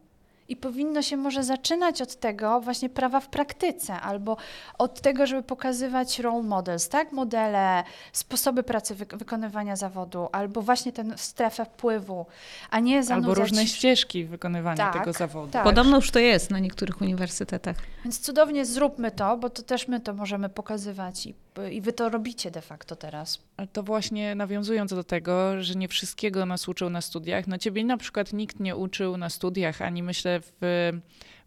I 0.50 0.56
powinno 0.56 1.02
się 1.02 1.16
może 1.16 1.44
zaczynać 1.44 2.02
od 2.02 2.16
tego 2.16 2.60
właśnie 2.60 2.88
prawa 2.88 3.20
w 3.20 3.28
praktyce, 3.28 4.00
albo 4.00 4.36
od 4.78 5.00
tego, 5.00 5.26
żeby 5.26 5.42
pokazywać 5.42 6.18
role 6.18 6.42
models, 6.42 6.88
tak? 6.88 7.12
Modele, 7.12 7.84
sposoby 8.12 8.62
pracy, 8.62 8.94
wy 8.94 9.06
wykonywania 9.12 9.76
zawodu, 9.76 10.28
albo 10.32 10.62
właśnie 10.62 10.92
tę 10.92 11.04
strefę 11.16 11.64
wpływu, 11.64 12.26
a 12.70 12.80
nie 12.80 13.02
zanudzać... 13.02 13.30
Albo 13.30 13.40
różne 13.40 13.66
ścieżki 13.66 14.24
wykonywania 14.24 14.76
tak, 14.76 14.92
tego 14.92 15.12
zawodu. 15.12 15.52
Tak. 15.52 15.64
Podobno 15.64 15.96
już 15.96 16.10
to 16.10 16.18
jest 16.18 16.50
na 16.50 16.58
niektórych 16.58 17.00
uniwersytetach. 17.00 17.76
Więc 18.04 18.20
cudownie 18.20 18.64
zróbmy 18.64 19.10
to, 19.10 19.36
bo 19.36 19.50
to 19.50 19.62
też 19.62 19.88
my 19.88 20.00
to 20.00 20.14
możemy 20.14 20.48
pokazywać 20.48 21.26
i, 21.26 21.34
i 21.72 21.80
wy 21.80 21.92
to 21.92 22.08
robicie 22.08 22.50
de 22.50 22.60
facto 22.60 22.96
teraz. 22.96 23.42
To 23.72 23.82
właśnie 23.82 24.34
nawiązując 24.34 24.90
do 24.90 25.04
tego, 25.04 25.62
że 25.62 25.74
nie 25.74 25.88
wszystkiego 25.88 26.46
nas 26.46 26.68
uczył 26.68 26.90
na 26.90 27.00
studiach. 27.00 27.46
No 27.46 27.58
ciebie 27.58 27.84
na 27.84 27.96
przykład 27.96 28.32
nikt 28.32 28.60
nie 28.60 28.76
uczył 28.76 29.16
na 29.16 29.30
studiach, 29.30 29.82
ani 29.82 30.02
myślę 30.02 30.40
w, 30.40 30.52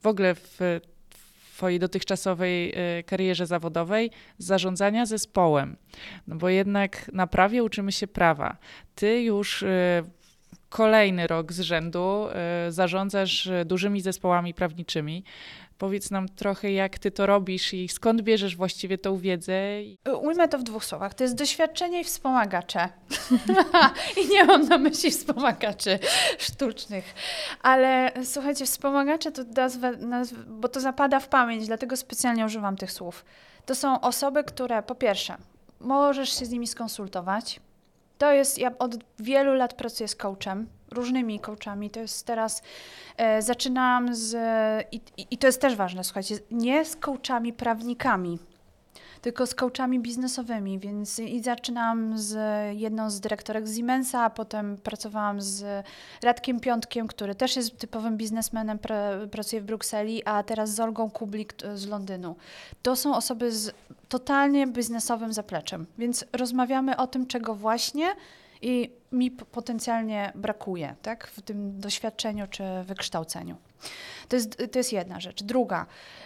w 0.01 0.07
ogóle 0.07 0.35
w 0.35 0.59
Twojej 1.63 1.79
dotychczasowej 1.79 2.73
y, 2.99 3.03
karierze 3.03 3.45
zawodowej 3.45 4.11
zarządzania 4.37 5.05
zespołem. 5.05 5.77
No 6.27 6.35
bo 6.35 6.49
jednak 6.49 7.11
na 7.13 7.27
prawie 7.27 7.63
uczymy 7.63 7.91
się 7.91 8.07
prawa. 8.07 8.57
Ty 8.95 9.21
już 9.21 9.61
y, 9.61 9.67
kolejny 10.69 11.27
rok 11.27 11.53
z 11.53 11.59
rzędu 11.59 12.27
y, 12.67 12.71
zarządzasz 12.71 13.49
dużymi 13.65 14.01
zespołami 14.01 14.53
prawniczymi. 14.53 15.23
Powiedz 15.77 16.11
nam 16.11 16.29
trochę, 16.29 16.71
jak 16.71 16.99
ty 16.99 17.11
to 17.11 17.25
robisz 17.25 17.73
i 17.73 17.89
skąd 17.89 18.21
bierzesz 18.21 18.55
właściwie 18.55 18.97
tą 18.97 19.17
wiedzę? 19.17 19.53
Ujmę 20.21 20.47
to 20.47 20.57
w 20.57 20.63
dwóch 20.63 20.85
słowach. 20.85 21.13
To 21.13 21.23
jest 21.23 21.35
doświadczenie 21.35 22.01
i 22.01 22.03
wspomagacze. 22.03 22.89
I 24.23 24.27
nie 24.27 24.45
mam 24.45 24.67
na 24.67 24.77
myśli 24.77 25.11
wspomagaczy 25.11 25.99
sztucznych. 26.37 27.13
Ale 27.61 28.11
słuchajcie, 28.23 28.65
wspomagacze 28.65 29.31
to 29.31 29.43
nazwę, 29.43 29.97
nazwę, 29.97 30.37
bo 30.47 30.67
to 30.67 30.79
zapada 30.79 31.19
w 31.19 31.27
pamięć, 31.27 31.67
dlatego 31.67 31.97
specjalnie 31.97 32.45
używam 32.45 32.77
tych 32.77 32.91
słów. 32.91 33.25
To 33.65 33.75
są 33.75 34.01
osoby, 34.01 34.43
które 34.43 34.83
po 34.83 34.95
pierwsze, 34.95 35.37
możesz 35.79 36.39
się 36.39 36.45
z 36.45 36.49
nimi 36.49 36.67
skonsultować. 36.67 37.59
To 38.17 38.31
jest, 38.31 38.57
ja 38.57 38.77
od 38.79 38.95
wielu 39.19 39.53
lat 39.53 39.73
pracuję 39.73 40.07
z 40.07 40.15
coachem, 40.15 40.67
różnymi 40.93 41.39
coachami. 41.39 41.89
To 41.89 41.99
jest 41.99 42.25
teraz, 42.25 42.61
e, 43.17 43.41
zaczynam 43.41 44.15
z, 44.15 44.35
i, 44.91 45.01
i 45.31 45.37
to 45.37 45.47
jest 45.47 45.61
też 45.61 45.75
ważne, 45.75 46.03
słuchajcie, 46.03 46.35
nie 46.51 46.85
z 46.85 46.95
coachami 46.95 47.53
prawnikami, 47.53 48.39
tylko 49.23 49.47
z 49.47 49.55
coachami 49.55 49.99
biznesowymi, 49.99 50.79
więc 50.79 51.19
i 51.19 51.43
zaczynam 51.43 52.17
z 52.17 52.37
jedną 52.77 53.09
z 53.09 53.19
dyrektorek 53.19 53.65
Siemensa, 53.75 54.23
a 54.23 54.29
potem 54.29 54.77
pracowałam 54.77 55.41
z 55.41 55.85
Radkiem 56.23 56.59
Piątkiem, 56.59 57.07
który 57.07 57.35
też 57.35 57.55
jest 57.55 57.77
typowym 57.77 58.17
biznesmenem, 58.17 58.79
pra, 58.79 59.09
pracuje 59.31 59.61
w 59.61 59.65
Brukseli, 59.65 60.25
a 60.25 60.43
teraz 60.43 60.69
z 60.69 60.79
Olgą 60.79 61.11
Kublik 61.11 61.53
z 61.75 61.87
Londynu. 61.87 62.35
To 62.81 62.95
są 62.95 63.15
osoby 63.15 63.51
z 63.51 63.71
totalnie 64.09 64.67
biznesowym 64.67 65.33
zapleczem, 65.33 65.85
więc 65.97 66.25
rozmawiamy 66.33 66.97
o 66.97 67.07
tym, 67.07 67.27
czego 67.27 67.55
właśnie 67.55 68.15
i 68.63 68.91
mi 69.11 69.31
potencjalnie 69.31 70.31
brakuje 70.35 70.95
tak, 71.01 71.27
w 71.27 71.41
tym 71.41 71.79
doświadczeniu 71.79 72.47
czy 72.47 72.63
wykształceniu. 72.83 73.55
To 74.29 74.35
jest, 74.35 74.57
to 74.71 74.79
jest 74.79 74.93
jedna 74.93 75.19
rzecz. 75.19 75.43
Druga, 75.43 75.85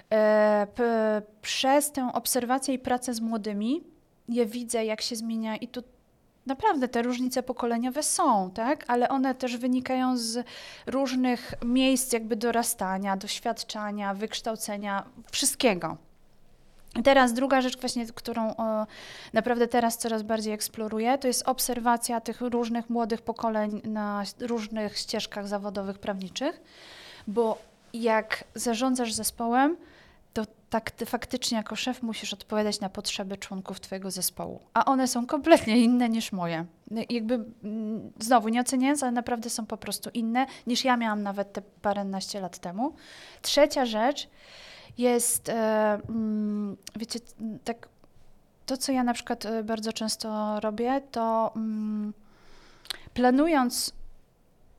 e, 0.09 0.67
p, 0.75 1.21
przez 1.41 1.91
tę 1.91 2.09
obserwację 2.13 2.73
i 2.73 2.79
pracę 2.79 3.13
z 3.13 3.21
młodymi, 3.21 3.83
ja 4.29 4.45
widzę, 4.45 4.85
jak 4.85 5.01
się 5.01 5.15
zmienia 5.15 5.57
i 5.57 5.67
tu 5.67 5.83
naprawdę 6.45 6.87
te 6.87 7.01
różnice 7.01 7.43
pokoleniowe 7.43 8.03
są, 8.03 8.51
tak? 8.51 8.85
ale 8.87 9.09
one 9.09 9.35
też 9.35 9.57
wynikają 9.57 10.17
z 10.17 10.45
różnych 10.85 11.53
miejsc 11.65 12.13
jakby 12.13 12.35
dorastania, 12.35 13.17
doświadczenia, 13.17 14.13
wykształcenia, 14.13 15.03
wszystkiego. 15.31 15.97
Teraz 17.03 17.33
druga 17.33 17.61
rzecz, 17.61 17.79
właśnie, 17.79 18.05
którą 18.05 18.55
o, 18.55 18.87
naprawdę 19.33 19.67
teraz 19.67 19.97
coraz 19.97 20.23
bardziej 20.23 20.53
eksploruję, 20.53 21.17
to 21.17 21.27
jest 21.27 21.47
obserwacja 21.47 22.21
tych 22.21 22.41
różnych 22.41 22.89
młodych 22.89 23.21
pokoleń 23.21 23.81
na 23.83 24.23
różnych 24.39 24.97
ścieżkach 24.97 25.47
zawodowych, 25.47 25.99
prawniczych, 25.99 26.61
bo 27.27 27.57
jak 27.93 28.43
zarządzasz 28.55 29.13
zespołem, 29.13 29.77
to 30.33 30.43
tak 30.69 30.91
ty 30.91 31.05
faktycznie 31.05 31.57
jako 31.57 31.75
szef 31.75 32.01
musisz 32.01 32.33
odpowiadać 32.33 32.79
na 32.79 32.89
potrzeby 32.89 33.37
członków 33.37 33.79
twojego 33.79 34.11
zespołu, 34.11 34.59
a 34.73 34.85
one 34.85 35.07
są 35.07 35.25
kompletnie 35.25 35.77
inne 35.83 36.09
niż 36.09 36.31
moje. 36.31 36.65
Jakby 37.09 37.33
mm, 37.63 38.11
znowu 38.19 38.49
nie 38.49 38.61
oceniając, 38.61 39.03
ale 39.03 39.11
naprawdę 39.11 39.49
są 39.49 39.65
po 39.65 39.77
prostu 39.77 40.09
inne 40.13 40.45
niż 40.67 40.85
ja 40.85 40.97
miałam 40.97 41.23
nawet 41.23 41.53
te 41.53 41.61
paręnaście 41.61 42.41
lat 42.41 42.57
temu. 42.57 42.95
Trzecia 43.41 43.85
rzecz, 43.85 44.29
jest, 44.97 45.49
e, 45.49 45.53
mm, 46.09 46.77
wiecie, 46.95 47.19
tak, 47.63 47.87
to 48.65 48.77
co 48.77 48.91
ja 48.91 49.03
na 49.03 49.13
przykład 49.13 49.45
e, 49.45 49.63
bardzo 49.63 49.93
często 49.93 50.59
robię, 50.59 51.01
to 51.11 51.51
mm, 51.55 52.13
planując, 53.13 53.93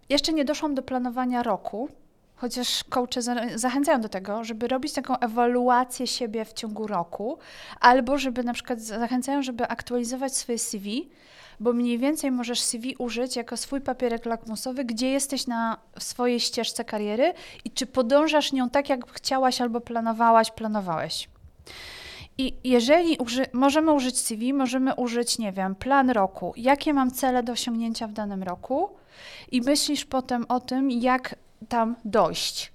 jeszcze 0.09 0.33
nie 0.33 0.45
doszłam 0.45 0.75
do 0.75 0.83
planowania 0.83 1.43
roku, 1.43 1.89
chociaż 2.37 2.85
coache 2.85 3.23
zachęcają 3.55 4.01
do 4.01 4.09
tego, 4.09 4.45
żeby 4.45 4.69
robić 4.69 4.93
taką 4.93 5.19
ewaluację 5.19 6.07
siebie 6.07 6.45
w 6.45 6.53
ciągu 6.53 6.87
roku, 6.87 7.39
albo 7.81 8.19
żeby 8.19 8.45
na 8.45 8.53
przykład 8.53 8.81
zachęcają, 8.81 9.43
żeby 9.43 9.69
aktualizować 9.69 10.37
swoje 10.37 10.59
CV, 10.59 11.09
bo 11.61 11.73
mniej 11.73 11.99
więcej 11.99 12.31
możesz 12.31 12.63
CV 12.63 12.97
użyć 12.99 13.37
jako 13.37 13.57
swój 13.57 13.81
papierek 13.81 14.27
lakmusowy, 14.27 14.85
gdzie 14.85 15.11
jesteś 15.11 15.47
na 15.47 15.79
swojej 15.99 16.41
ścieżce 16.41 16.85
kariery 16.85 17.33
i 17.65 17.71
czy 17.71 17.87
podążasz 17.87 18.53
nią 18.53 18.71
tak, 18.71 18.89
jak 18.89 19.13
chciałaś 19.13 19.61
albo 19.61 19.81
planowałaś, 19.81 20.51
planowałeś. 20.51 21.29
I 22.39 22.57
jeżeli 22.65 23.17
uży 23.17 23.47
możemy 23.53 23.93
użyć 23.93 24.19
CV, 24.19 24.53
możemy 24.53 24.95
użyć, 24.95 25.39
nie 25.39 25.53
wiem, 25.53 25.75
plan 25.75 26.11
roku, 26.11 26.53
jakie 26.57 26.95
mam 26.95 27.11
cele 27.11 27.43
do 27.43 27.53
osiągnięcia 27.53 28.07
w 28.07 28.13
danym 28.13 28.43
roku, 28.43 28.91
i 29.53 29.61
myślisz 29.61 30.05
potem 30.05 30.47
o 30.49 30.61
tym, 30.61 30.91
jak 30.91 31.35
tam 31.69 31.97
dojść. 32.05 32.73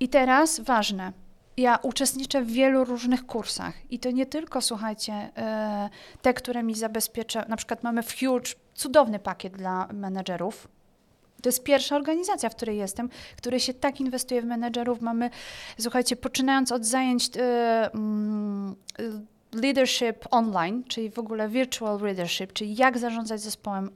I 0.00 0.08
teraz 0.08 0.60
ważne, 0.60 1.12
ja 1.56 1.78
uczestniczę 1.82 2.42
w 2.42 2.50
wielu 2.50 2.84
różnych 2.84 3.26
kursach 3.26 3.74
i 3.90 3.98
to 3.98 4.10
nie 4.10 4.26
tylko, 4.26 4.60
słuchajcie, 4.60 5.12
e, 5.12 5.90
te, 6.22 6.34
które 6.34 6.62
mi 6.62 6.74
zabezpiecza, 6.74 7.44
na 7.48 7.56
przykład 7.56 7.82
mamy 7.82 8.02
Huge 8.02 8.54
cudowny 8.74 9.18
pakiet 9.18 9.52
dla 9.52 9.88
menedżerów, 9.92 10.68
to 11.42 11.48
jest 11.48 11.64
pierwsza 11.64 11.96
organizacja, 11.96 12.48
w 12.48 12.56
której 12.56 12.78
jestem, 12.78 13.08
który 13.36 13.60
się 13.60 13.74
tak 13.74 14.00
inwestuje 14.00 14.42
w 14.42 14.44
menedżerów. 14.44 15.00
Mamy, 15.00 15.30
słuchajcie, 15.78 16.16
poczynając 16.16 16.72
od 16.72 16.84
zajęć 16.84 17.30
y, 17.36 17.40
y, 19.00 19.10
leadership 19.52 20.26
online, 20.30 20.84
czyli 20.84 21.10
w 21.10 21.18
ogóle 21.18 21.48
virtual 21.48 22.00
leadership, 22.00 22.52
czyli 22.52 22.76
jak 22.76 22.98
zarządzać 22.98 23.40
zespołem 23.40 23.90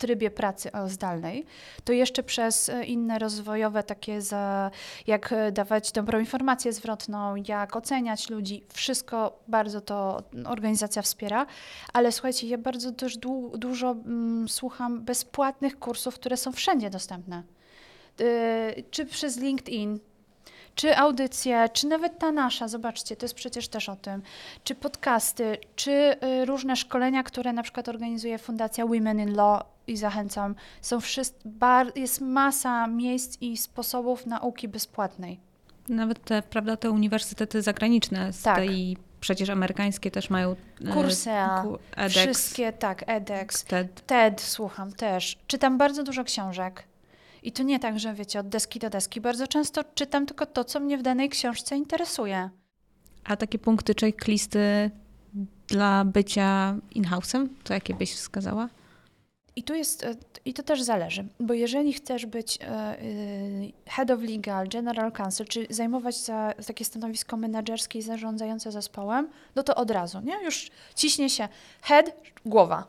trybie 0.00 0.30
pracy 0.30 0.70
zdalnej, 0.86 1.44
to 1.84 1.92
jeszcze 1.92 2.22
przez 2.22 2.68
e, 2.68 2.84
inne 2.84 3.18
rozwojowe 3.18 3.82
takie, 3.82 4.22
za, 4.22 4.70
jak 5.06 5.32
e, 5.32 5.52
dawać 5.52 5.92
dobrą 5.92 6.18
informację 6.18 6.72
zwrotną, 6.72 7.36
jak 7.48 7.76
oceniać 7.76 8.30
ludzi, 8.30 8.64
wszystko 8.72 9.38
bardzo 9.48 9.80
to 9.80 10.22
organizacja 10.46 11.02
wspiera, 11.02 11.46
ale 11.92 12.12
słuchajcie, 12.12 12.46
ja 12.46 12.58
bardzo 12.58 12.92
też 12.92 13.16
du 13.16 13.52
dużo 13.58 13.90
mm, 13.90 14.48
słucham 14.48 15.04
bezpłatnych 15.04 15.78
kursów, 15.78 16.14
które 16.14 16.36
są 16.36 16.52
wszędzie 16.52 16.90
dostępne. 16.90 17.42
Yy, 18.18 18.26
czy 18.90 19.06
przez 19.06 19.36
LinkedIn, 19.36 19.98
czy 20.80 20.96
audycje, 20.96 21.68
czy 21.72 21.86
nawet 21.86 22.18
ta 22.18 22.32
nasza, 22.32 22.68
zobaczcie, 22.68 23.16
to 23.16 23.24
jest 23.24 23.34
przecież 23.34 23.68
też 23.68 23.88
o 23.88 23.96
tym, 23.96 24.22
czy 24.64 24.74
podcasty, 24.74 25.58
czy 25.76 25.90
y, 26.40 26.44
różne 26.44 26.76
szkolenia, 26.76 27.22
które 27.22 27.52
na 27.52 27.62
przykład 27.62 27.88
organizuje 27.88 28.38
Fundacja 28.38 28.86
Women 28.86 29.20
in 29.20 29.34
Law 29.34 29.62
i 29.86 29.96
zachęcam, 29.96 30.54
są 30.82 31.00
wszyscy, 31.00 31.40
bar, 31.44 31.92
jest 31.96 32.20
masa 32.20 32.86
miejsc 32.86 33.36
i 33.40 33.56
sposobów 33.56 34.26
nauki 34.26 34.68
bezpłatnej. 34.68 35.40
Nawet 35.88 36.24
te, 36.24 36.42
prawda, 36.42 36.76
te 36.76 36.90
uniwersytety 36.90 37.62
zagraniczne 37.62 38.32
z 38.32 38.42
tak. 38.42 38.56
tej 38.56 38.96
przecież 39.20 39.50
amerykańskie 39.50 40.10
też 40.10 40.30
mają 40.30 40.56
e, 40.84 40.92
kursy, 40.92 41.30
edX. 41.96 42.18
wszystkie, 42.18 42.72
tak, 42.72 43.04
edX, 43.06 43.64
TED. 43.64 44.06
TED 44.06 44.40
słucham 44.40 44.92
też. 44.92 45.38
Czytam 45.46 45.78
bardzo 45.78 46.04
dużo 46.04 46.24
książek. 46.24 46.89
I 47.42 47.52
to 47.52 47.62
nie 47.62 47.78
tak, 47.78 47.98
że 47.98 48.14
wiecie, 48.14 48.40
od 48.40 48.48
deski 48.48 48.78
do 48.78 48.90
deski. 48.90 49.20
Bardzo 49.20 49.46
często 49.46 49.84
czytam 49.94 50.26
tylko 50.26 50.46
to, 50.46 50.64
co 50.64 50.80
mnie 50.80 50.98
w 50.98 51.02
danej 51.02 51.28
książce 51.28 51.76
interesuje. 51.76 52.50
A 53.24 53.36
takie 53.36 53.58
punkty 53.58 53.94
checklisty 54.00 54.90
dla 55.68 56.04
bycia 56.04 56.76
in-house'em, 56.94 57.48
to 57.64 57.74
jakie 57.74 57.94
byś 57.94 58.14
wskazała? 58.14 58.68
I 59.56 59.62
tu 59.62 59.74
jest, 59.74 60.04
e, 60.04 60.14
i 60.44 60.54
to 60.54 60.62
też 60.62 60.82
zależy, 60.82 61.24
bo 61.40 61.54
jeżeli 61.54 61.92
chcesz 61.92 62.26
być 62.26 62.58
e, 62.60 62.66
e, 62.66 62.98
head 63.86 64.10
of 64.10 64.20
legal, 64.20 64.68
general 64.68 65.12
counsel, 65.12 65.46
czy 65.46 65.66
zajmować 65.70 66.16
za, 66.16 66.54
takie 66.66 66.84
stanowisko 66.84 67.36
menedżerskie 67.36 67.98
i 67.98 68.02
zarządzające 68.02 68.72
zespołem, 68.72 69.28
no 69.54 69.62
to 69.62 69.74
od 69.74 69.90
razu, 69.90 70.20
nie? 70.20 70.44
Już 70.44 70.70
ciśnie 70.94 71.30
się 71.30 71.48
head, 71.82 72.12
głowa. 72.46 72.86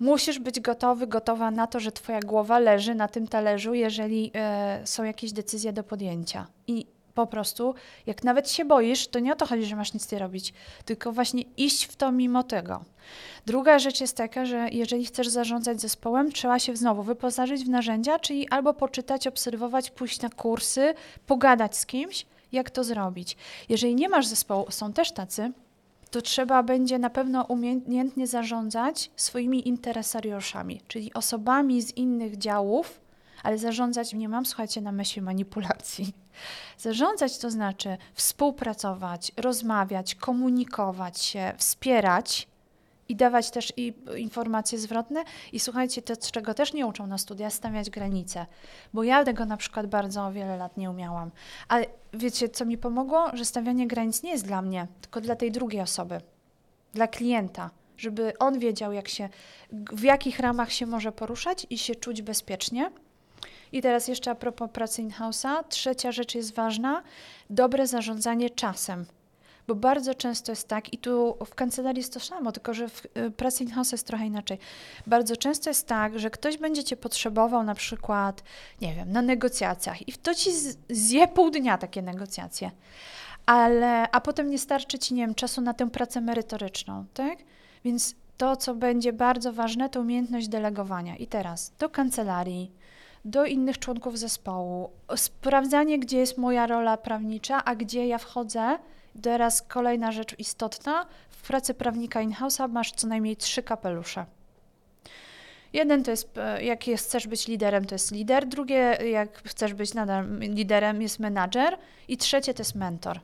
Musisz 0.00 0.38
być 0.38 0.60
gotowy, 0.60 1.06
gotowa 1.06 1.50
na 1.50 1.66
to, 1.66 1.80
że 1.80 1.92
twoja 1.92 2.20
głowa 2.20 2.58
leży 2.58 2.94
na 2.94 3.08
tym 3.08 3.28
talerzu, 3.28 3.74
jeżeli 3.74 4.30
e, 4.34 4.80
są 4.84 5.04
jakieś 5.04 5.32
decyzje 5.32 5.72
do 5.72 5.84
podjęcia. 5.84 6.46
I 6.66 6.86
po 7.14 7.26
prostu, 7.26 7.74
jak 8.06 8.24
nawet 8.24 8.50
się 8.50 8.64
boisz, 8.64 9.08
to 9.08 9.18
nie 9.18 9.32
o 9.32 9.36
to 9.36 9.46
chodzi, 9.46 9.64
że 9.64 9.76
masz 9.76 9.94
nic 9.94 10.12
nie 10.12 10.18
robić, 10.18 10.54
tylko 10.84 11.12
właśnie 11.12 11.42
iść 11.56 11.84
w 11.84 11.96
to 11.96 12.12
mimo 12.12 12.42
tego. 12.42 12.84
Druga 13.46 13.78
rzecz 13.78 14.00
jest 14.00 14.16
taka, 14.16 14.46
że 14.46 14.68
jeżeli 14.72 15.06
chcesz 15.06 15.28
zarządzać 15.28 15.80
zespołem, 15.80 16.32
trzeba 16.32 16.58
się 16.58 16.76
znowu 16.76 17.02
wyposażyć 17.02 17.64
w 17.64 17.68
narzędzia, 17.68 18.18
czyli 18.18 18.48
albo 18.48 18.74
poczytać, 18.74 19.26
obserwować, 19.26 19.90
pójść 19.90 20.20
na 20.20 20.30
kursy, 20.30 20.94
pogadać 21.26 21.76
z 21.76 21.86
kimś, 21.86 22.26
jak 22.52 22.70
to 22.70 22.84
zrobić. 22.84 23.36
Jeżeli 23.68 23.94
nie 23.94 24.08
masz 24.08 24.26
zespołu, 24.26 24.66
są 24.70 24.92
też 24.92 25.12
tacy, 25.12 25.52
to 26.10 26.22
trzeba 26.22 26.62
będzie 26.62 26.98
na 26.98 27.10
pewno 27.10 27.44
umiejętnie 27.44 28.26
zarządzać 28.26 29.10
swoimi 29.16 29.68
interesariuszami, 29.68 30.80
czyli 30.88 31.14
osobami 31.14 31.82
z 31.82 31.96
innych 31.96 32.38
działów, 32.38 33.00
ale 33.42 33.58
zarządzać 33.58 34.12
nie 34.12 34.28
mam, 34.28 34.46
słuchajcie, 34.46 34.80
na 34.80 34.92
myśli 34.92 35.22
manipulacji. 35.22 36.12
Zarządzać 36.78 37.38
to 37.38 37.50
znaczy 37.50 37.96
współpracować, 38.14 39.32
rozmawiać, 39.36 40.14
komunikować 40.14 41.20
się, 41.20 41.52
wspierać 41.56 42.48
i 43.08 43.16
dawać 43.16 43.50
też 43.50 43.72
i 43.76 43.94
informacje 44.16 44.78
zwrotne. 44.78 45.24
I 45.52 45.60
słuchajcie, 45.60 46.02
to, 46.02 46.16
czego 46.16 46.54
też 46.54 46.72
nie 46.72 46.86
uczą 46.86 47.06
na 47.06 47.18
studiach, 47.18 47.52
stawiać 47.52 47.90
granice. 47.90 48.46
Bo 48.94 49.02
ja 49.02 49.24
tego 49.24 49.44
na 49.44 49.56
przykład 49.56 49.86
bardzo 49.86 50.32
wiele 50.32 50.56
lat 50.56 50.76
nie 50.76 50.90
umiałam. 50.90 51.30
Ale 51.68 51.86
wiecie, 52.12 52.48
co 52.48 52.64
mi 52.64 52.78
pomogło? 52.78 53.36
Że 53.36 53.44
stawianie 53.44 53.86
granic 53.86 54.22
nie 54.22 54.30
jest 54.30 54.46
dla 54.46 54.62
mnie, 54.62 54.86
tylko 55.00 55.20
dla 55.20 55.36
tej 55.36 55.52
drugiej 55.52 55.80
osoby, 55.80 56.20
dla 56.94 57.06
klienta. 57.06 57.70
Żeby 57.96 58.38
on 58.38 58.58
wiedział, 58.58 58.92
jak 58.92 59.08
się, 59.08 59.28
w 59.72 60.02
jakich 60.02 60.38
ramach 60.38 60.72
się 60.72 60.86
może 60.86 61.12
poruszać 61.12 61.66
i 61.70 61.78
się 61.78 61.94
czuć 61.94 62.22
bezpiecznie. 62.22 62.90
I 63.72 63.82
teraz 63.82 64.08
jeszcze 64.08 64.30
a 64.30 64.34
propos 64.34 64.70
pracy 64.70 65.02
in-house'a. 65.02 65.64
Trzecia 65.68 66.12
rzecz 66.12 66.34
jest 66.34 66.54
ważna, 66.54 67.02
dobre 67.50 67.86
zarządzanie 67.86 68.50
czasem. 68.50 69.06
Bo 69.66 69.74
bardzo 69.74 70.14
często 70.14 70.52
jest 70.52 70.68
tak, 70.68 70.92
i 70.92 70.98
tu 70.98 71.36
w 71.46 71.54
kancelarii 71.54 72.00
jest 72.00 72.14
to 72.14 72.20
samo, 72.20 72.52
tylko 72.52 72.74
że 72.74 72.88
w 72.88 73.06
y, 73.16 73.30
pracy 73.30 73.64
in-house 73.64 73.92
jest 73.92 74.06
trochę 74.06 74.26
inaczej. 74.26 74.58
Bardzo 75.06 75.36
często 75.36 75.70
jest 75.70 75.86
tak, 75.86 76.18
że 76.18 76.30
ktoś 76.30 76.58
będzie 76.58 76.84
cię 76.84 76.96
potrzebował 76.96 77.62
na 77.62 77.74
przykład, 77.74 78.42
nie 78.80 78.94
wiem, 78.94 79.12
na 79.12 79.22
negocjacjach 79.22 80.08
i 80.08 80.12
to 80.12 80.34
ci 80.34 80.50
zje 80.90 81.28
pół 81.28 81.50
dnia 81.50 81.78
takie 81.78 82.02
negocjacje. 82.02 82.70
Ale, 83.46 84.10
a 84.10 84.20
potem 84.20 84.50
nie 84.50 84.58
starczy 84.58 84.98
ci, 84.98 85.14
nie 85.14 85.22
wiem, 85.22 85.34
czasu 85.34 85.60
na 85.60 85.74
tę 85.74 85.90
pracę 85.90 86.20
merytoryczną, 86.20 87.04
tak? 87.14 87.38
Więc 87.84 88.14
to, 88.36 88.56
co 88.56 88.74
będzie 88.74 89.12
bardzo 89.12 89.52
ważne, 89.52 89.88
to 89.88 90.00
umiejętność 90.00 90.48
delegowania. 90.48 91.16
I 91.16 91.26
teraz 91.26 91.72
do 91.78 91.88
kancelarii, 91.88 92.72
do 93.24 93.44
innych 93.44 93.78
członków 93.78 94.18
zespołu, 94.18 94.90
sprawdzanie, 95.16 95.98
gdzie 95.98 96.18
jest 96.18 96.38
moja 96.38 96.66
rola 96.66 96.96
prawnicza, 96.96 97.64
a 97.64 97.74
gdzie 97.74 98.06
ja 98.06 98.18
wchodzę. 98.18 98.78
Teraz 99.22 99.62
kolejna 99.62 100.12
rzecz 100.12 100.38
istotna. 100.38 101.06
W 101.28 101.46
pracy 101.46 101.74
prawnika 101.74 102.20
in-house'a 102.20 102.68
masz 102.68 102.92
co 102.92 103.06
najmniej 103.06 103.36
trzy 103.36 103.62
kapelusze. 103.62 104.26
Jeden 105.72 106.04
to 106.04 106.10
jest, 106.10 106.38
e, 106.38 106.64
jak 106.64 106.86
jest, 106.86 107.08
chcesz 107.08 107.26
być 107.26 107.48
liderem, 107.48 107.84
to 107.84 107.94
jest 107.94 108.12
lider. 108.12 108.46
Drugie, 108.48 108.98
jak 109.10 109.42
chcesz 109.48 109.74
być 109.74 109.94
nadal 109.94 110.38
liderem, 110.38 111.02
jest 111.02 111.18
menadżer. 111.18 111.78
I 112.08 112.16
trzecie 112.16 112.54
to 112.54 112.60
jest 112.60 112.74
mentor. 112.74 113.20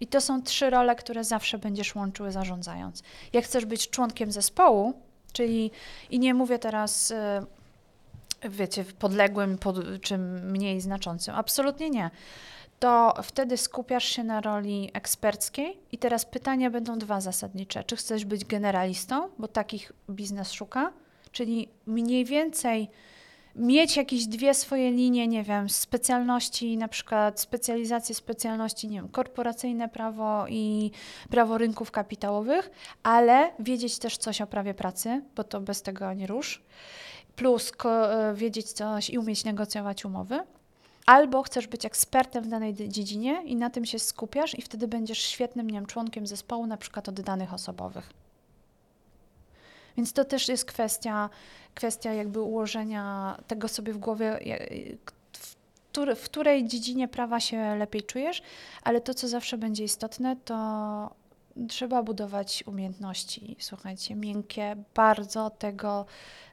I 0.00 0.06
to 0.06 0.20
są 0.20 0.42
trzy 0.42 0.70
role, 0.70 0.96
które 0.96 1.24
zawsze 1.24 1.58
będziesz 1.58 1.94
łączyły 1.94 2.32
zarządzając. 2.32 3.02
Jak 3.32 3.44
chcesz 3.44 3.64
być 3.64 3.90
członkiem 3.90 4.32
zespołu, 4.32 4.94
czyli, 5.32 5.70
i 6.10 6.18
nie 6.18 6.34
mówię 6.34 6.58
teraz 6.58 7.10
e, 7.10 7.46
wiecie, 8.42 8.84
podległym 8.98 9.58
pod, 9.58 9.76
czy 10.02 10.18
mniej 10.18 10.80
znaczącym. 10.80 11.34
Absolutnie 11.34 11.90
nie. 11.90 12.10
To 12.78 13.14
wtedy 13.22 13.56
skupiasz 13.56 14.04
się 14.04 14.24
na 14.24 14.40
roli 14.40 14.90
eksperckiej 14.92 15.78
i 15.92 15.98
teraz 15.98 16.24
pytania 16.24 16.70
będą 16.70 16.98
dwa 16.98 17.20
zasadnicze. 17.20 17.84
Czy 17.84 17.96
chcesz 17.96 18.24
być 18.24 18.44
generalistą, 18.44 19.28
bo 19.38 19.48
takich 19.48 19.92
biznes 20.10 20.52
szuka, 20.52 20.92
czyli 21.32 21.68
mniej 21.86 22.24
więcej 22.24 22.90
mieć 23.56 23.96
jakieś 23.96 24.26
dwie 24.26 24.54
swoje 24.54 24.90
linie, 24.90 25.28
nie 25.28 25.42
wiem, 25.42 25.68
specjalności, 25.68 26.76
na 26.76 26.88
przykład 26.88 27.40
specjalizacje 27.40 28.14
specjalności, 28.14 28.88
nie 28.88 28.96
wiem, 28.96 29.08
korporacyjne 29.08 29.88
prawo 29.88 30.46
i 30.48 30.90
prawo 31.30 31.58
rynków 31.58 31.90
kapitałowych, 31.90 32.70
ale 33.02 33.52
wiedzieć 33.58 33.98
też 33.98 34.16
coś 34.16 34.40
o 34.40 34.46
prawie 34.46 34.74
pracy, 34.74 35.22
bo 35.36 35.44
to 35.44 35.60
bez 35.60 35.82
tego 35.82 36.12
nie 36.12 36.26
rusz 36.26 36.62
plus 37.36 37.72
e, 37.84 38.34
wiedzieć 38.34 38.72
coś 38.72 39.10
i 39.10 39.18
umieć 39.18 39.44
negocjować 39.44 40.04
umowy, 40.04 40.40
albo 41.06 41.42
chcesz 41.42 41.66
być 41.66 41.84
ekspertem 41.84 42.44
w 42.44 42.48
danej 42.48 42.74
dziedzinie 42.74 43.42
i 43.44 43.56
na 43.56 43.70
tym 43.70 43.84
się 43.84 43.98
skupiasz 43.98 44.58
i 44.58 44.62
wtedy 44.62 44.88
będziesz 44.88 45.18
świetnym 45.18 45.66
nie 45.66 45.74
wiem, 45.74 45.86
członkiem 45.86 46.26
zespołu, 46.26 46.66
na 46.66 46.76
przykład 46.76 47.08
od 47.08 47.20
danych 47.20 47.52
osobowych. 47.52 48.10
Więc 49.96 50.12
to 50.12 50.24
też 50.24 50.48
jest 50.48 50.64
kwestia, 50.64 51.30
kwestia 51.74 52.12
jakby 52.12 52.40
ułożenia 52.40 53.36
tego 53.46 53.68
sobie 53.68 53.92
w 53.92 53.98
głowie, 53.98 54.38
w 56.16 56.24
której 56.24 56.68
dziedzinie 56.68 57.08
prawa 57.08 57.40
się 57.40 57.76
lepiej 57.76 58.02
czujesz, 58.02 58.42
ale 58.82 59.00
to, 59.00 59.14
co 59.14 59.28
zawsze 59.28 59.58
będzie 59.58 59.84
istotne, 59.84 60.36
to 60.44 60.54
trzeba 61.68 62.02
budować 62.02 62.64
umiejętności, 62.66 63.56
słuchajcie, 63.60 64.14
miękkie, 64.14 64.76
bardzo 64.94 65.50
tego, 65.50 66.06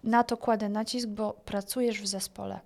na 0.04 0.24
to 0.24 0.38
kładę 0.38 0.70
nacisk, 0.70 1.08
bo 1.08 1.34
pracujesz 1.34 2.02
w 2.02 2.08
zespole. 2.08 2.60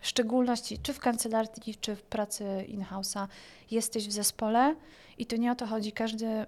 W 0.00 0.06
szczególności 0.06 0.78
czy 0.78 0.92
w 0.92 1.00
kancelarii, 1.00 1.74
czy 1.80 1.96
w 1.96 2.02
pracy 2.02 2.64
in-house'a 2.68 3.26
jesteś 3.70 4.08
w 4.08 4.12
zespole 4.12 4.74
i 5.18 5.26
tu 5.26 5.36
nie 5.36 5.52
o 5.52 5.54
to 5.54 5.66
chodzi, 5.66 5.92
każdy, 5.92 6.26
y, 6.26 6.46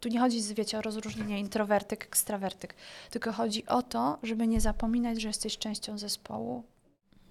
tu 0.00 0.08
nie 0.08 0.20
chodzi, 0.20 0.54
wiecie, 0.54 0.78
o 0.78 0.82
rozróżnienie 0.82 1.40
introwertyk, 1.40 2.04
ekstrawertyk, 2.04 2.74
tylko 3.10 3.32
chodzi 3.32 3.66
o 3.66 3.82
to, 3.82 4.18
żeby 4.22 4.46
nie 4.46 4.60
zapominać, 4.60 5.22
że 5.22 5.28
jesteś 5.28 5.58
częścią 5.58 5.98
zespołu. 5.98 6.62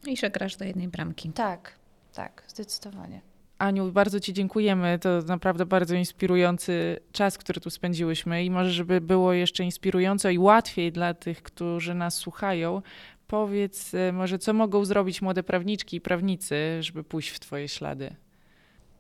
I 0.08 0.18
że 0.18 0.30
grasz 0.30 0.56
do 0.56 0.66
jednej 0.66 0.88
bramki. 0.88 1.30
Tak, 1.30 1.76
tak, 2.14 2.44
zdecydowanie. 2.48 3.22
Aniu, 3.60 3.92
bardzo 3.92 4.20
Ci 4.20 4.34
dziękujemy. 4.34 5.00
To 5.00 5.10
naprawdę 5.28 5.66
bardzo 5.66 5.96
inspirujący 5.96 7.00
czas, 7.12 7.38
który 7.38 7.62
tu 7.62 7.70
spędziłyśmy 7.70 8.44
i 8.44 8.52
może, 8.52 8.72
żeby 8.72 9.02
było 9.02 9.34
jeszcze 9.34 9.64
inspirująco 9.64 10.30
i 10.30 10.38
łatwiej 10.38 10.92
dla 10.92 11.14
tych, 11.14 11.44
którzy 11.44 11.94
nas 11.94 12.16
słuchają, 12.16 12.82
powiedz 13.28 13.94
e, 13.94 14.12
może, 14.12 14.40
co 14.40 14.54
mogą 14.54 14.86
zrobić 14.86 15.22
młode 15.22 15.44
prawniczki 15.44 15.98
i 15.98 16.02
prawnicy, 16.02 16.56
żeby 16.80 17.04
pójść 17.04 17.30
w 17.30 17.40
Twoje 17.40 17.68
ślady? 17.68 18.16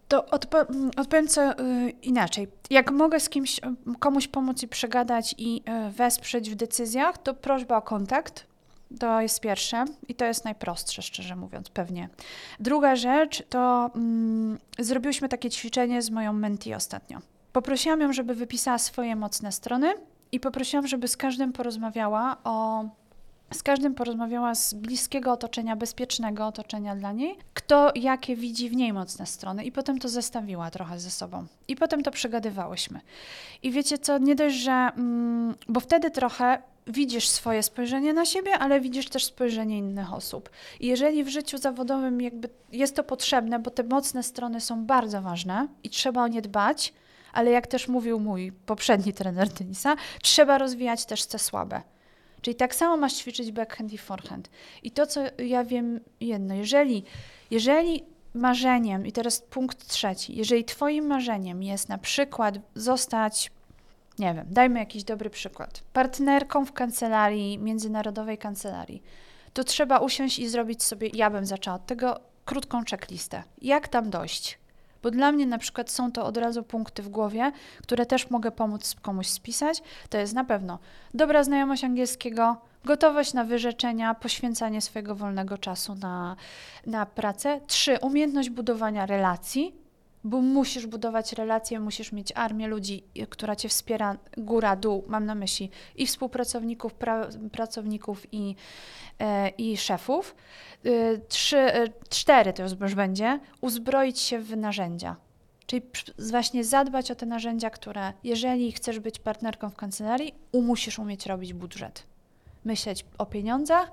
To 0.07 0.25
odpo 0.25 0.57
odpowiem 0.97 1.27
co 1.27 1.51
y, 1.51 1.89
inaczej. 1.89 2.47
Jak 2.69 2.91
mogę 2.91 3.19
z 3.19 3.29
kimś, 3.29 3.59
komuś 3.99 4.27
pomóc 4.27 4.63
i 4.63 4.67
przegadać 4.67 5.35
i 5.37 5.63
wesprzeć 5.89 6.49
w 6.49 6.55
decyzjach, 6.55 7.17
to 7.17 7.33
prośba 7.33 7.77
o 7.77 7.81
kontakt 7.81 8.47
to 8.99 9.21
jest 9.21 9.41
pierwsze 9.41 9.85
i 10.07 10.15
to 10.15 10.25
jest 10.25 10.45
najprostsze, 10.45 11.01
szczerze 11.01 11.35
mówiąc, 11.35 11.69
pewnie. 11.69 12.09
Druga 12.59 12.95
rzecz 12.95 13.43
to 13.49 13.91
mm, 13.95 14.57
zrobiłyśmy 14.79 15.29
takie 15.29 15.49
ćwiczenie 15.49 16.01
z 16.01 16.09
moją 16.09 16.33
menti 16.33 16.73
ostatnio. 16.73 17.19
Poprosiłam 17.53 18.01
ją, 18.01 18.13
żeby 18.13 18.35
wypisała 18.35 18.77
swoje 18.77 19.15
mocne 19.15 19.51
strony 19.51 19.93
i 20.31 20.39
poprosiłam, 20.39 20.87
żeby 20.87 21.07
z 21.07 21.17
każdym 21.17 21.53
porozmawiała 21.53 22.37
o 22.43 22.85
z 23.53 23.63
każdym 23.63 23.95
porozmawiała 23.95 24.55
z 24.55 24.73
bliskiego 24.73 25.31
otoczenia, 25.31 25.75
bezpiecznego 25.75 26.47
otoczenia 26.47 26.95
dla 26.95 27.11
niej, 27.11 27.37
kto 27.53 27.91
jakie 27.95 28.35
widzi 28.35 28.69
w 28.69 28.75
niej 28.75 28.93
mocne 28.93 29.25
strony, 29.25 29.63
i 29.63 29.71
potem 29.71 29.99
to 29.99 30.09
zestawiła 30.09 30.71
trochę 30.71 30.99
ze 30.99 31.11
sobą. 31.11 31.45
I 31.67 31.75
potem 31.75 32.03
to 32.03 32.11
przegadywałyśmy. 32.11 33.01
I 33.63 33.71
wiecie 33.71 33.97
co, 33.97 34.17
nie 34.17 34.35
dość, 34.35 34.55
że. 34.55 34.71
Mm, 34.71 35.55
bo 35.67 35.79
wtedy 35.79 36.11
trochę 36.11 36.61
widzisz 36.87 37.27
swoje 37.27 37.63
spojrzenie 37.63 38.13
na 38.13 38.25
siebie, 38.25 38.53
ale 38.53 38.81
widzisz 38.81 39.09
też 39.09 39.25
spojrzenie 39.25 39.77
innych 39.77 40.13
osób. 40.13 40.49
I 40.79 40.87
jeżeli 40.87 41.23
w 41.23 41.29
życiu 41.29 41.57
zawodowym 41.57 42.21
jakby 42.21 42.49
jest 42.71 42.95
to 42.95 43.03
potrzebne, 43.03 43.59
bo 43.59 43.71
te 43.71 43.83
mocne 43.83 44.23
strony 44.23 44.61
są 44.61 44.85
bardzo 44.85 45.21
ważne 45.21 45.67
i 45.83 45.89
trzeba 45.89 46.23
o 46.23 46.27
nie 46.27 46.41
dbać, 46.41 46.93
ale 47.33 47.51
jak 47.51 47.67
też 47.67 47.87
mówił 47.87 48.19
mój 48.19 48.51
poprzedni 48.51 49.13
trener 49.13 49.49
tenisa, 49.49 49.95
trzeba 50.21 50.57
rozwijać 50.57 51.05
też 51.05 51.25
te 51.25 51.39
słabe. 51.39 51.81
Czyli 52.41 52.55
tak 52.55 52.75
samo 52.75 52.97
masz 52.97 53.13
ćwiczyć 53.13 53.51
backhand 53.51 53.93
i 53.93 53.97
forehand. 53.97 54.49
I 54.83 54.91
to, 54.91 55.07
co 55.07 55.21
ja 55.37 55.63
wiem 55.63 55.99
jedno, 56.21 56.55
jeżeli, 56.55 57.03
jeżeli 57.51 58.03
marzeniem, 58.33 59.07
i 59.07 59.11
teraz 59.11 59.41
punkt 59.41 59.87
trzeci, 59.87 60.35
jeżeli 60.35 60.65
twoim 60.65 61.05
marzeniem 61.05 61.63
jest 61.63 61.89
na 61.89 61.97
przykład 61.97 62.55
zostać 62.75 63.51
nie 64.19 64.33
wiem, 64.33 64.45
dajmy 64.49 64.79
jakiś 64.79 65.03
dobry 65.03 65.29
przykład, 65.29 65.83
partnerką 65.93 66.65
w 66.65 66.73
kancelarii, 66.73 67.57
międzynarodowej 67.57 68.37
kancelarii, 68.37 69.03
to 69.53 69.63
trzeba 69.63 69.99
usiąść 69.99 70.39
i 70.39 70.47
zrobić 70.47 70.83
sobie, 70.83 71.09
ja 71.13 71.29
bym 71.29 71.45
zaczęła 71.45 71.75
od 71.75 71.85
tego, 71.85 72.19
krótką 72.45 72.81
checklistę. 72.89 73.43
Jak 73.61 73.87
tam 73.87 74.09
dojść? 74.09 74.59
Bo 75.03 75.11
dla 75.11 75.31
mnie 75.31 75.45
na 75.45 75.57
przykład 75.57 75.91
są 75.91 76.11
to 76.11 76.25
od 76.25 76.37
razu 76.37 76.63
punkty 76.63 77.03
w 77.03 77.09
głowie, 77.09 77.51
które 77.83 78.05
też 78.05 78.29
mogę 78.29 78.51
pomóc 78.51 78.95
komuś 79.01 79.27
spisać. 79.27 79.81
To 80.09 80.17
jest 80.17 80.33
na 80.33 80.43
pewno 80.43 80.79
dobra 81.13 81.43
znajomość 81.43 81.83
angielskiego, 81.83 82.57
gotowość 82.85 83.33
na 83.33 83.43
wyrzeczenia, 83.43 84.15
poświęcanie 84.15 84.81
swojego 84.81 85.15
wolnego 85.15 85.57
czasu 85.57 85.95
na, 85.95 86.35
na 86.85 87.05
pracę. 87.05 87.61
Trzy, 87.67 87.97
umiejętność 88.01 88.49
budowania 88.49 89.05
relacji, 89.05 89.75
bo 90.23 90.41
musisz 90.41 90.87
budować 90.87 91.33
relacje, 91.33 91.79
musisz 91.79 92.11
mieć 92.11 92.31
armię 92.35 92.67
ludzi, 92.67 93.03
która 93.29 93.55
cię 93.55 93.69
wspiera 93.69 94.17
góra, 94.37 94.75
dół, 94.75 95.03
mam 95.07 95.25
na 95.25 95.35
myśli 95.35 95.69
i 95.95 96.07
współpracowników, 96.07 96.93
pra, 96.93 97.27
pracowników 97.51 98.25
i, 98.31 98.55
e, 99.19 99.49
i 99.49 99.77
szefów. 99.77 100.35
Y, 100.85 101.21
trzy, 101.27 101.57
e, 101.57 101.87
cztery 102.09 102.53
to 102.53 102.63
już 102.63 102.95
będzie, 102.95 103.39
uzbroić 103.61 104.19
się 104.19 104.39
w 104.39 104.57
narzędzia. 104.57 105.15
Czyli 105.65 105.81
właśnie 106.31 106.63
zadbać 106.63 107.11
o 107.11 107.15
te 107.15 107.25
narzędzia, 107.25 107.69
które, 107.69 108.13
jeżeli 108.23 108.71
chcesz 108.71 108.99
być 108.99 109.19
partnerką 109.19 109.69
w 109.69 109.75
kancelarii, 109.75 110.35
musisz 110.53 110.99
umieć 110.99 111.25
robić 111.25 111.53
budżet. 111.53 112.03
Myśleć 112.65 113.05
o 113.17 113.25
pieniądzach, 113.25 113.91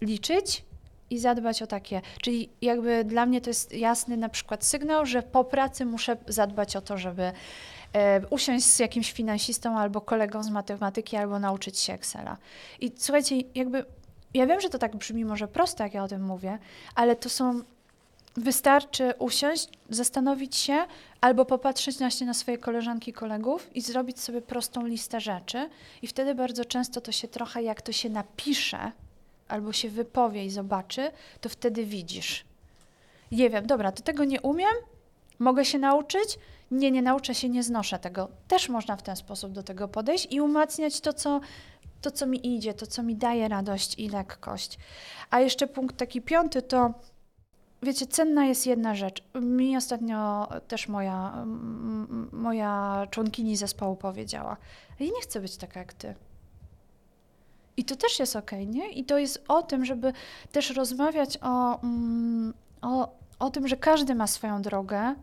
liczyć 0.00 0.64
i 1.10 1.18
zadbać 1.18 1.62
o 1.62 1.66
takie. 1.66 2.00
Czyli 2.22 2.50
jakby 2.62 3.04
dla 3.04 3.26
mnie 3.26 3.40
to 3.40 3.50
jest 3.50 3.72
jasny 3.72 4.16
na 4.16 4.28
przykład 4.28 4.64
sygnał, 4.64 5.06
że 5.06 5.22
po 5.22 5.44
pracy 5.44 5.84
muszę 5.84 6.16
zadbać 6.28 6.76
o 6.76 6.80
to, 6.80 6.98
żeby 6.98 7.32
e, 7.92 8.26
usiąść 8.30 8.66
z 8.66 8.78
jakimś 8.78 9.12
finansistą 9.12 9.78
albo 9.78 10.00
kolegą 10.00 10.42
z 10.42 10.50
matematyki, 10.50 11.16
albo 11.16 11.38
nauczyć 11.38 11.78
się 11.78 11.92
Excela. 11.92 12.36
I 12.80 12.92
słuchajcie, 12.96 13.36
jakby 13.54 13.84
ja 14.34 14.46
wiem, 14.46 14.60
że 14.60 14.70
to 14.70 14.78
tak 14.78 14.96
brzmi 14.96 15.24
może 15.24 15.48
prosto, 15.48 15.82
jak 15.82 15.94
ja 15.94 16.04
o 16.04 16.08
tym 16.08 16.24
mówię, 16.24 16.58
ale 16.94 17.16
to 17.16 17.28
są 17.28 17.62
Wystarczy 18.36 19.14
usiąść, 19.18 19.68
zastanowić 19.90 20.56
się 20.56 20.86
albo 21.20 21.44
popatrzeć 21.44 21.98
na, 21.98 22.08
na 22.26 22.34
swoje 22.34 22.58
koleżanki 22.58 23.10
i 23.10 23.14
kolegów 23.14 23.76
i 23.76 23.80
zrobić 23.80 24.20
sobie 24.20 24.42
prostą 24.42 24.86
listę 24.86 25.20
rzeczy. 25.20 25.68
I 26.02 26.06
wtedy 26.06 26.34
bardzo 26.34 26.64
często 26.64 27.00
to 27.00 27.12
się 27.12 27.28
trochę, 27.28 27.62
jak 27.62 27.82
to 27.82 27.92
się 27.92 28.10
napisze 28.10 28.92
albo 29.48 29.72
się 29.72 29.88
wypowie 29.88 30.44
i 30.44 30.50
zobaczy, 30.50 31.10
to 31.40 31.48
wtedy 31.48 31.84
widzisz. 31.84 32.44
Nie 33.32 33.50
wiem, 33.50 33.66
dobra, 33.66 33.92
to 33.92 34.02
tego 34.02 34.24
nie 34.24 34.40
umiem, 34.40 34.74
mogę 35.38 35.64
się 35.64 35.78
nauczyć. 35.78 36.38
Nie, 36.70 36.90
nie 36.90 37.02
nauczę 37.02 37.34
się, 37.34 37.48
nie 37.48 37.62
znoszę 37.62 37.98
tego. 37.98 38.28
Też 38.48 38.68
można 38.68 38.96
w 38.96 39.02
ten 39.02 39.16
sposób 39.16 39.52
do 39.52 39.62
tego 39.62 39.88
podejść 39.88 40.28
i 40.30 40.40
umacniać 40.40 41.00
to, 41.00 41.12
co, 41.12 41.40
to, 42.00 42.10
co 42.10 42.26
mi 42.26 42.56
idzie, 42.56 42.74
to, 42.74 42.86
co 42.86 43.02
mi 43.02 43.16
daje 43.16 43.48
radość 43.48 43.98
i 43.98 44.08
lekkość. 44.08 44.78
A 45.30 45.40
jeszcze 45.40 45.66
punkt 45.66 45.96
taki 45.96 46.22
piąty 46.22 46.62
to 46.62 46.94
Wiecie, 47.84 48.06
cenna 48.06 48.46
jest 48.46 48.66
jedna 48.66 48.94
rzecz. 48.94 49.22
Mi 49.34 49.76
ostatnio 49.76 50.48
też 50.68 50.88
moja, 50.88 51.44
moja 52.32 53.06
członkini 53.10 53.56
zespołu 53.56 53.96
powiedziała: 53.96 54.56
Ja 55.00 55.06
nie 55.06 55.20
chcę 55.22 55.40
być 55.40 55.56
taka 55.56 55.80
jak 55.80 55.92
ty. 55.92 56.14
I 57.76 57.84
to 57.84 57.96
też 57.96 58.18
jest 58.18 58.36
ok, 58.36 58.50
nie? 58.66 58.92
I 58.92 59.04
to 59.04 59.18
jest 59.18 59.44
o 59.48 59.62
tym, 59.62 59.84
żeby 59.84 60.12
też 60.52 60.70
rozmawiać 60.70 61.38
o, 61.42 61.82
mm, 61.82 62.54
o, 62.82 63.08
o 63.38 63.50
tym, 63.50 63.68
że 63.68 63.76
każdy 63.76 64.14
ma 64.14 64.26
swoją 64.26 64.62
drogę. 64.62 65.14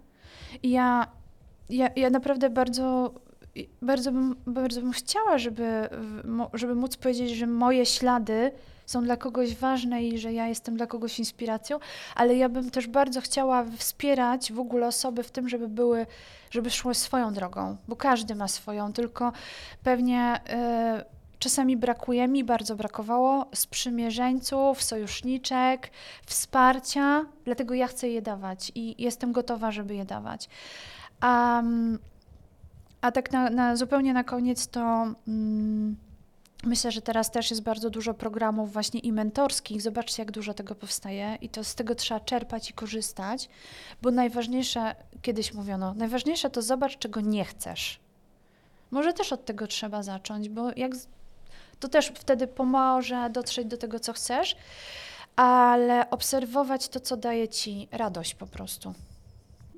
I 0.63 0.71
ja, 0.71 1.07
ja, 1.69 1.89
ja 1.95 2.09
naprawdę 2.09 2.49
bardzo, 2.49 3.13
bardzo, 3.81 4.11
bym, 4.11 4.35
bardzo 4.47 4.81
bym 4.81 4.91
chciała, 4.91 5.37
żeby, 5.37 5.89
żeby 6.53 6.75
móc 6.75 6.97
powiedzieć, 6.97 7.31
że 7.31 7.47
moje 7.47 7.85
ślady 7.85 8.51
są 8.85 9.03
dla 9.03 9.17
kogoś 9.17 9.55
ważne 9.55 10.03
i 10.03 10.17
że 10.17 10.33
ja 10.33 10.47
jestem 10.47 10.77
dla 10.77 10.87
kogoś 10.87 11.19
inspiracją, 11.19 11.79
ale 12.15 12.35
ja 12.35 12.49
bym 12.49 12.71
też 12.71 12.87
bardzo 12.87 13.21
chciała 13.21 13.65
wspierać 13.77 14.53
w 14.53 14.59
ogóle 14.59 14.87
osoby 14.87 15.23
w 15.23 15.31
tym, 15.31 15.49
żeby 15.49 15.67
były, 15.67 16.05
żeby 16.49 16.69
szły 16.69 16.95
swoją 16.95 17.33
drogą, 17.33 17.77
bo 17.87 17.95
każdy 17.95 18.35
ma 18.35 18.47
swoją, 18.47 18.93
tylko 18.93 19.31
pewnie. 19.83 20.39
Yy, 20.97 21.20
Czasami 21.41 21.77
brakuje 21.77 22.27
mi, 22.27 22.43
bardzo 22.43 22.75
brakowało 22.75 23.45
sprzymierzeńców, 23.54 24.84
sojuszniczek, 24.84 25.91
wsparcia, 26.25 27.25
dlatego 27.45 27.73
ja 27.73 27.88
chcę 27.88 28.10
je 28.10 28.21
dawać 28.21 28.71
i 28.75 29.04
jestem 29.04 29.32
gotowa, 29.32 29.71
żeby 29.71 29.95
je 29.95 30.06
dawać. 30.06 30.49
Um, 31.23 31.99
a 33.01 33.12
tak 33.12 33.32
na, 33.32 33.49
na, 33.49 33.75
zupełnie 33.75 34.13
na 34.13 34.23
koniec 34.23 34.67
to. 34.67 34.82
Um, 35.27 35.95
Myślę, 36.63 36.91
że 36.91 37.01
teraz 37.01 37.32
też 37.32 37.49
jest 37.49 37.63
bardzo 37.63 37.89
dużo 37.89 38.13
programów 38.13 38.73
właśnie 38.73 38.99
i 38.99 39.13
mentorskich. 39.13 39.82
Zobaczcie, 39.82 40.21
jak 40.21 40.32
dużo 40.32 40.54
tego 40.54 40.75
powstaje 40.75 41.38
i 41.41 41.49
to 41.49 41.63
z 41.63 41.75
tego 41.75 41.95
trzeba 41.95 42.19
czerpać 42.19 42.69
i 42.69 42.73
korzystać, 42.73 43.49
bo 44.01 44.12
najważniejsze, 44.12 44.95
kiedyś 45.21 45.54
mówiono, 45.54 45.93
najważniejsze 45.93 46.49
to 46.49 46.62
zobacz, 46.62 46.97
czego 46.97 47.21
nie 47.21 47.45
chcesz. 47.45 47.99
Może 48.91 49.13
też 49.13 49.34
od 49.34 49.45
tego 49.45 49.67
trzeba 49.67 50.04
zacząć, 50.04 50.49
bo 50.49 50.71
jak 50.75 50.91
to 51.81 51.89
też 51.89 52.11
wtedy 52.15 52.47
pomoże 52.47 53.29
dotrzeć 53.29 53.67
do 53.67 53.77
tego, 53.77 53.99
co 53.99 54.13
chcesz, 54.13 54.55
ale 55.35 56.09
obserwować 56.09 56.89
to, 56.89 56.99
co 56.99 57.17
daje 57.17 57.47
ci 57.47 57.87
radość 57.91 58.35
po 58.35 58.47
prostu. 58.47 58.93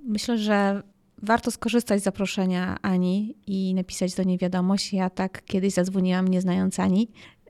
Myślę, 0.08 0.38
że 0.38 0.82
warto 1.22 1.52
skorzystać 1.52 2.02
z 2.02 2.04
zaproszenia 2.04 2.78
Ani 2.82 3.36
i 3.48 3.74
napisać 3.74 4.14
do 4.14 4.24
niej 4.24 4.38
wiadomość. 4.38 4.94
Ja 4.94 5.10
tak 5.10 5.46
kiedyś 5.46 5.74
zadzwoniłam, 5.74 6.28
nie 6.28 6.42
znając 6.42 6.80
Ani, 6.80 7.08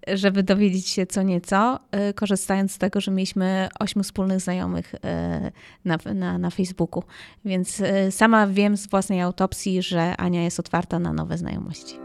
żeby 0.07 0.43
dowiedzieć 0.43 0.87
się 0.87 1.05
co 1.05 1.21
nieco, 1.21 1.79
y, 2.09 2.13
korzystając 2.13 2.71
z 2.71 2.77
tego, 2.77 3.01
że 3.01 3.11
mieliśmy 3.11 3.69
ośmiu 3.79 4.03
wspólnych 4.03 4.39
znajomych 4.39 4.93
y, 4.93 4.99
na, 5.85 5.97
na, 6.13 6.37
na 6.37 6.49
Facebooku. 6.49 7.03
Więc 7.45 7.79
y, 7.79 8.11
sama 8.11 8.47
wiem 8.47 8.77
z 8.77 8.87
własnej 8.87 9.21
autopsji, 9.21 9.81
że 9.81 10.17
Ania 10.17 10.43
jest 10.43 10.59
otwarta 10.59 10.99
na 10.99 11.13
nowe 11.13 11.37
znajomości. 11.37 11.95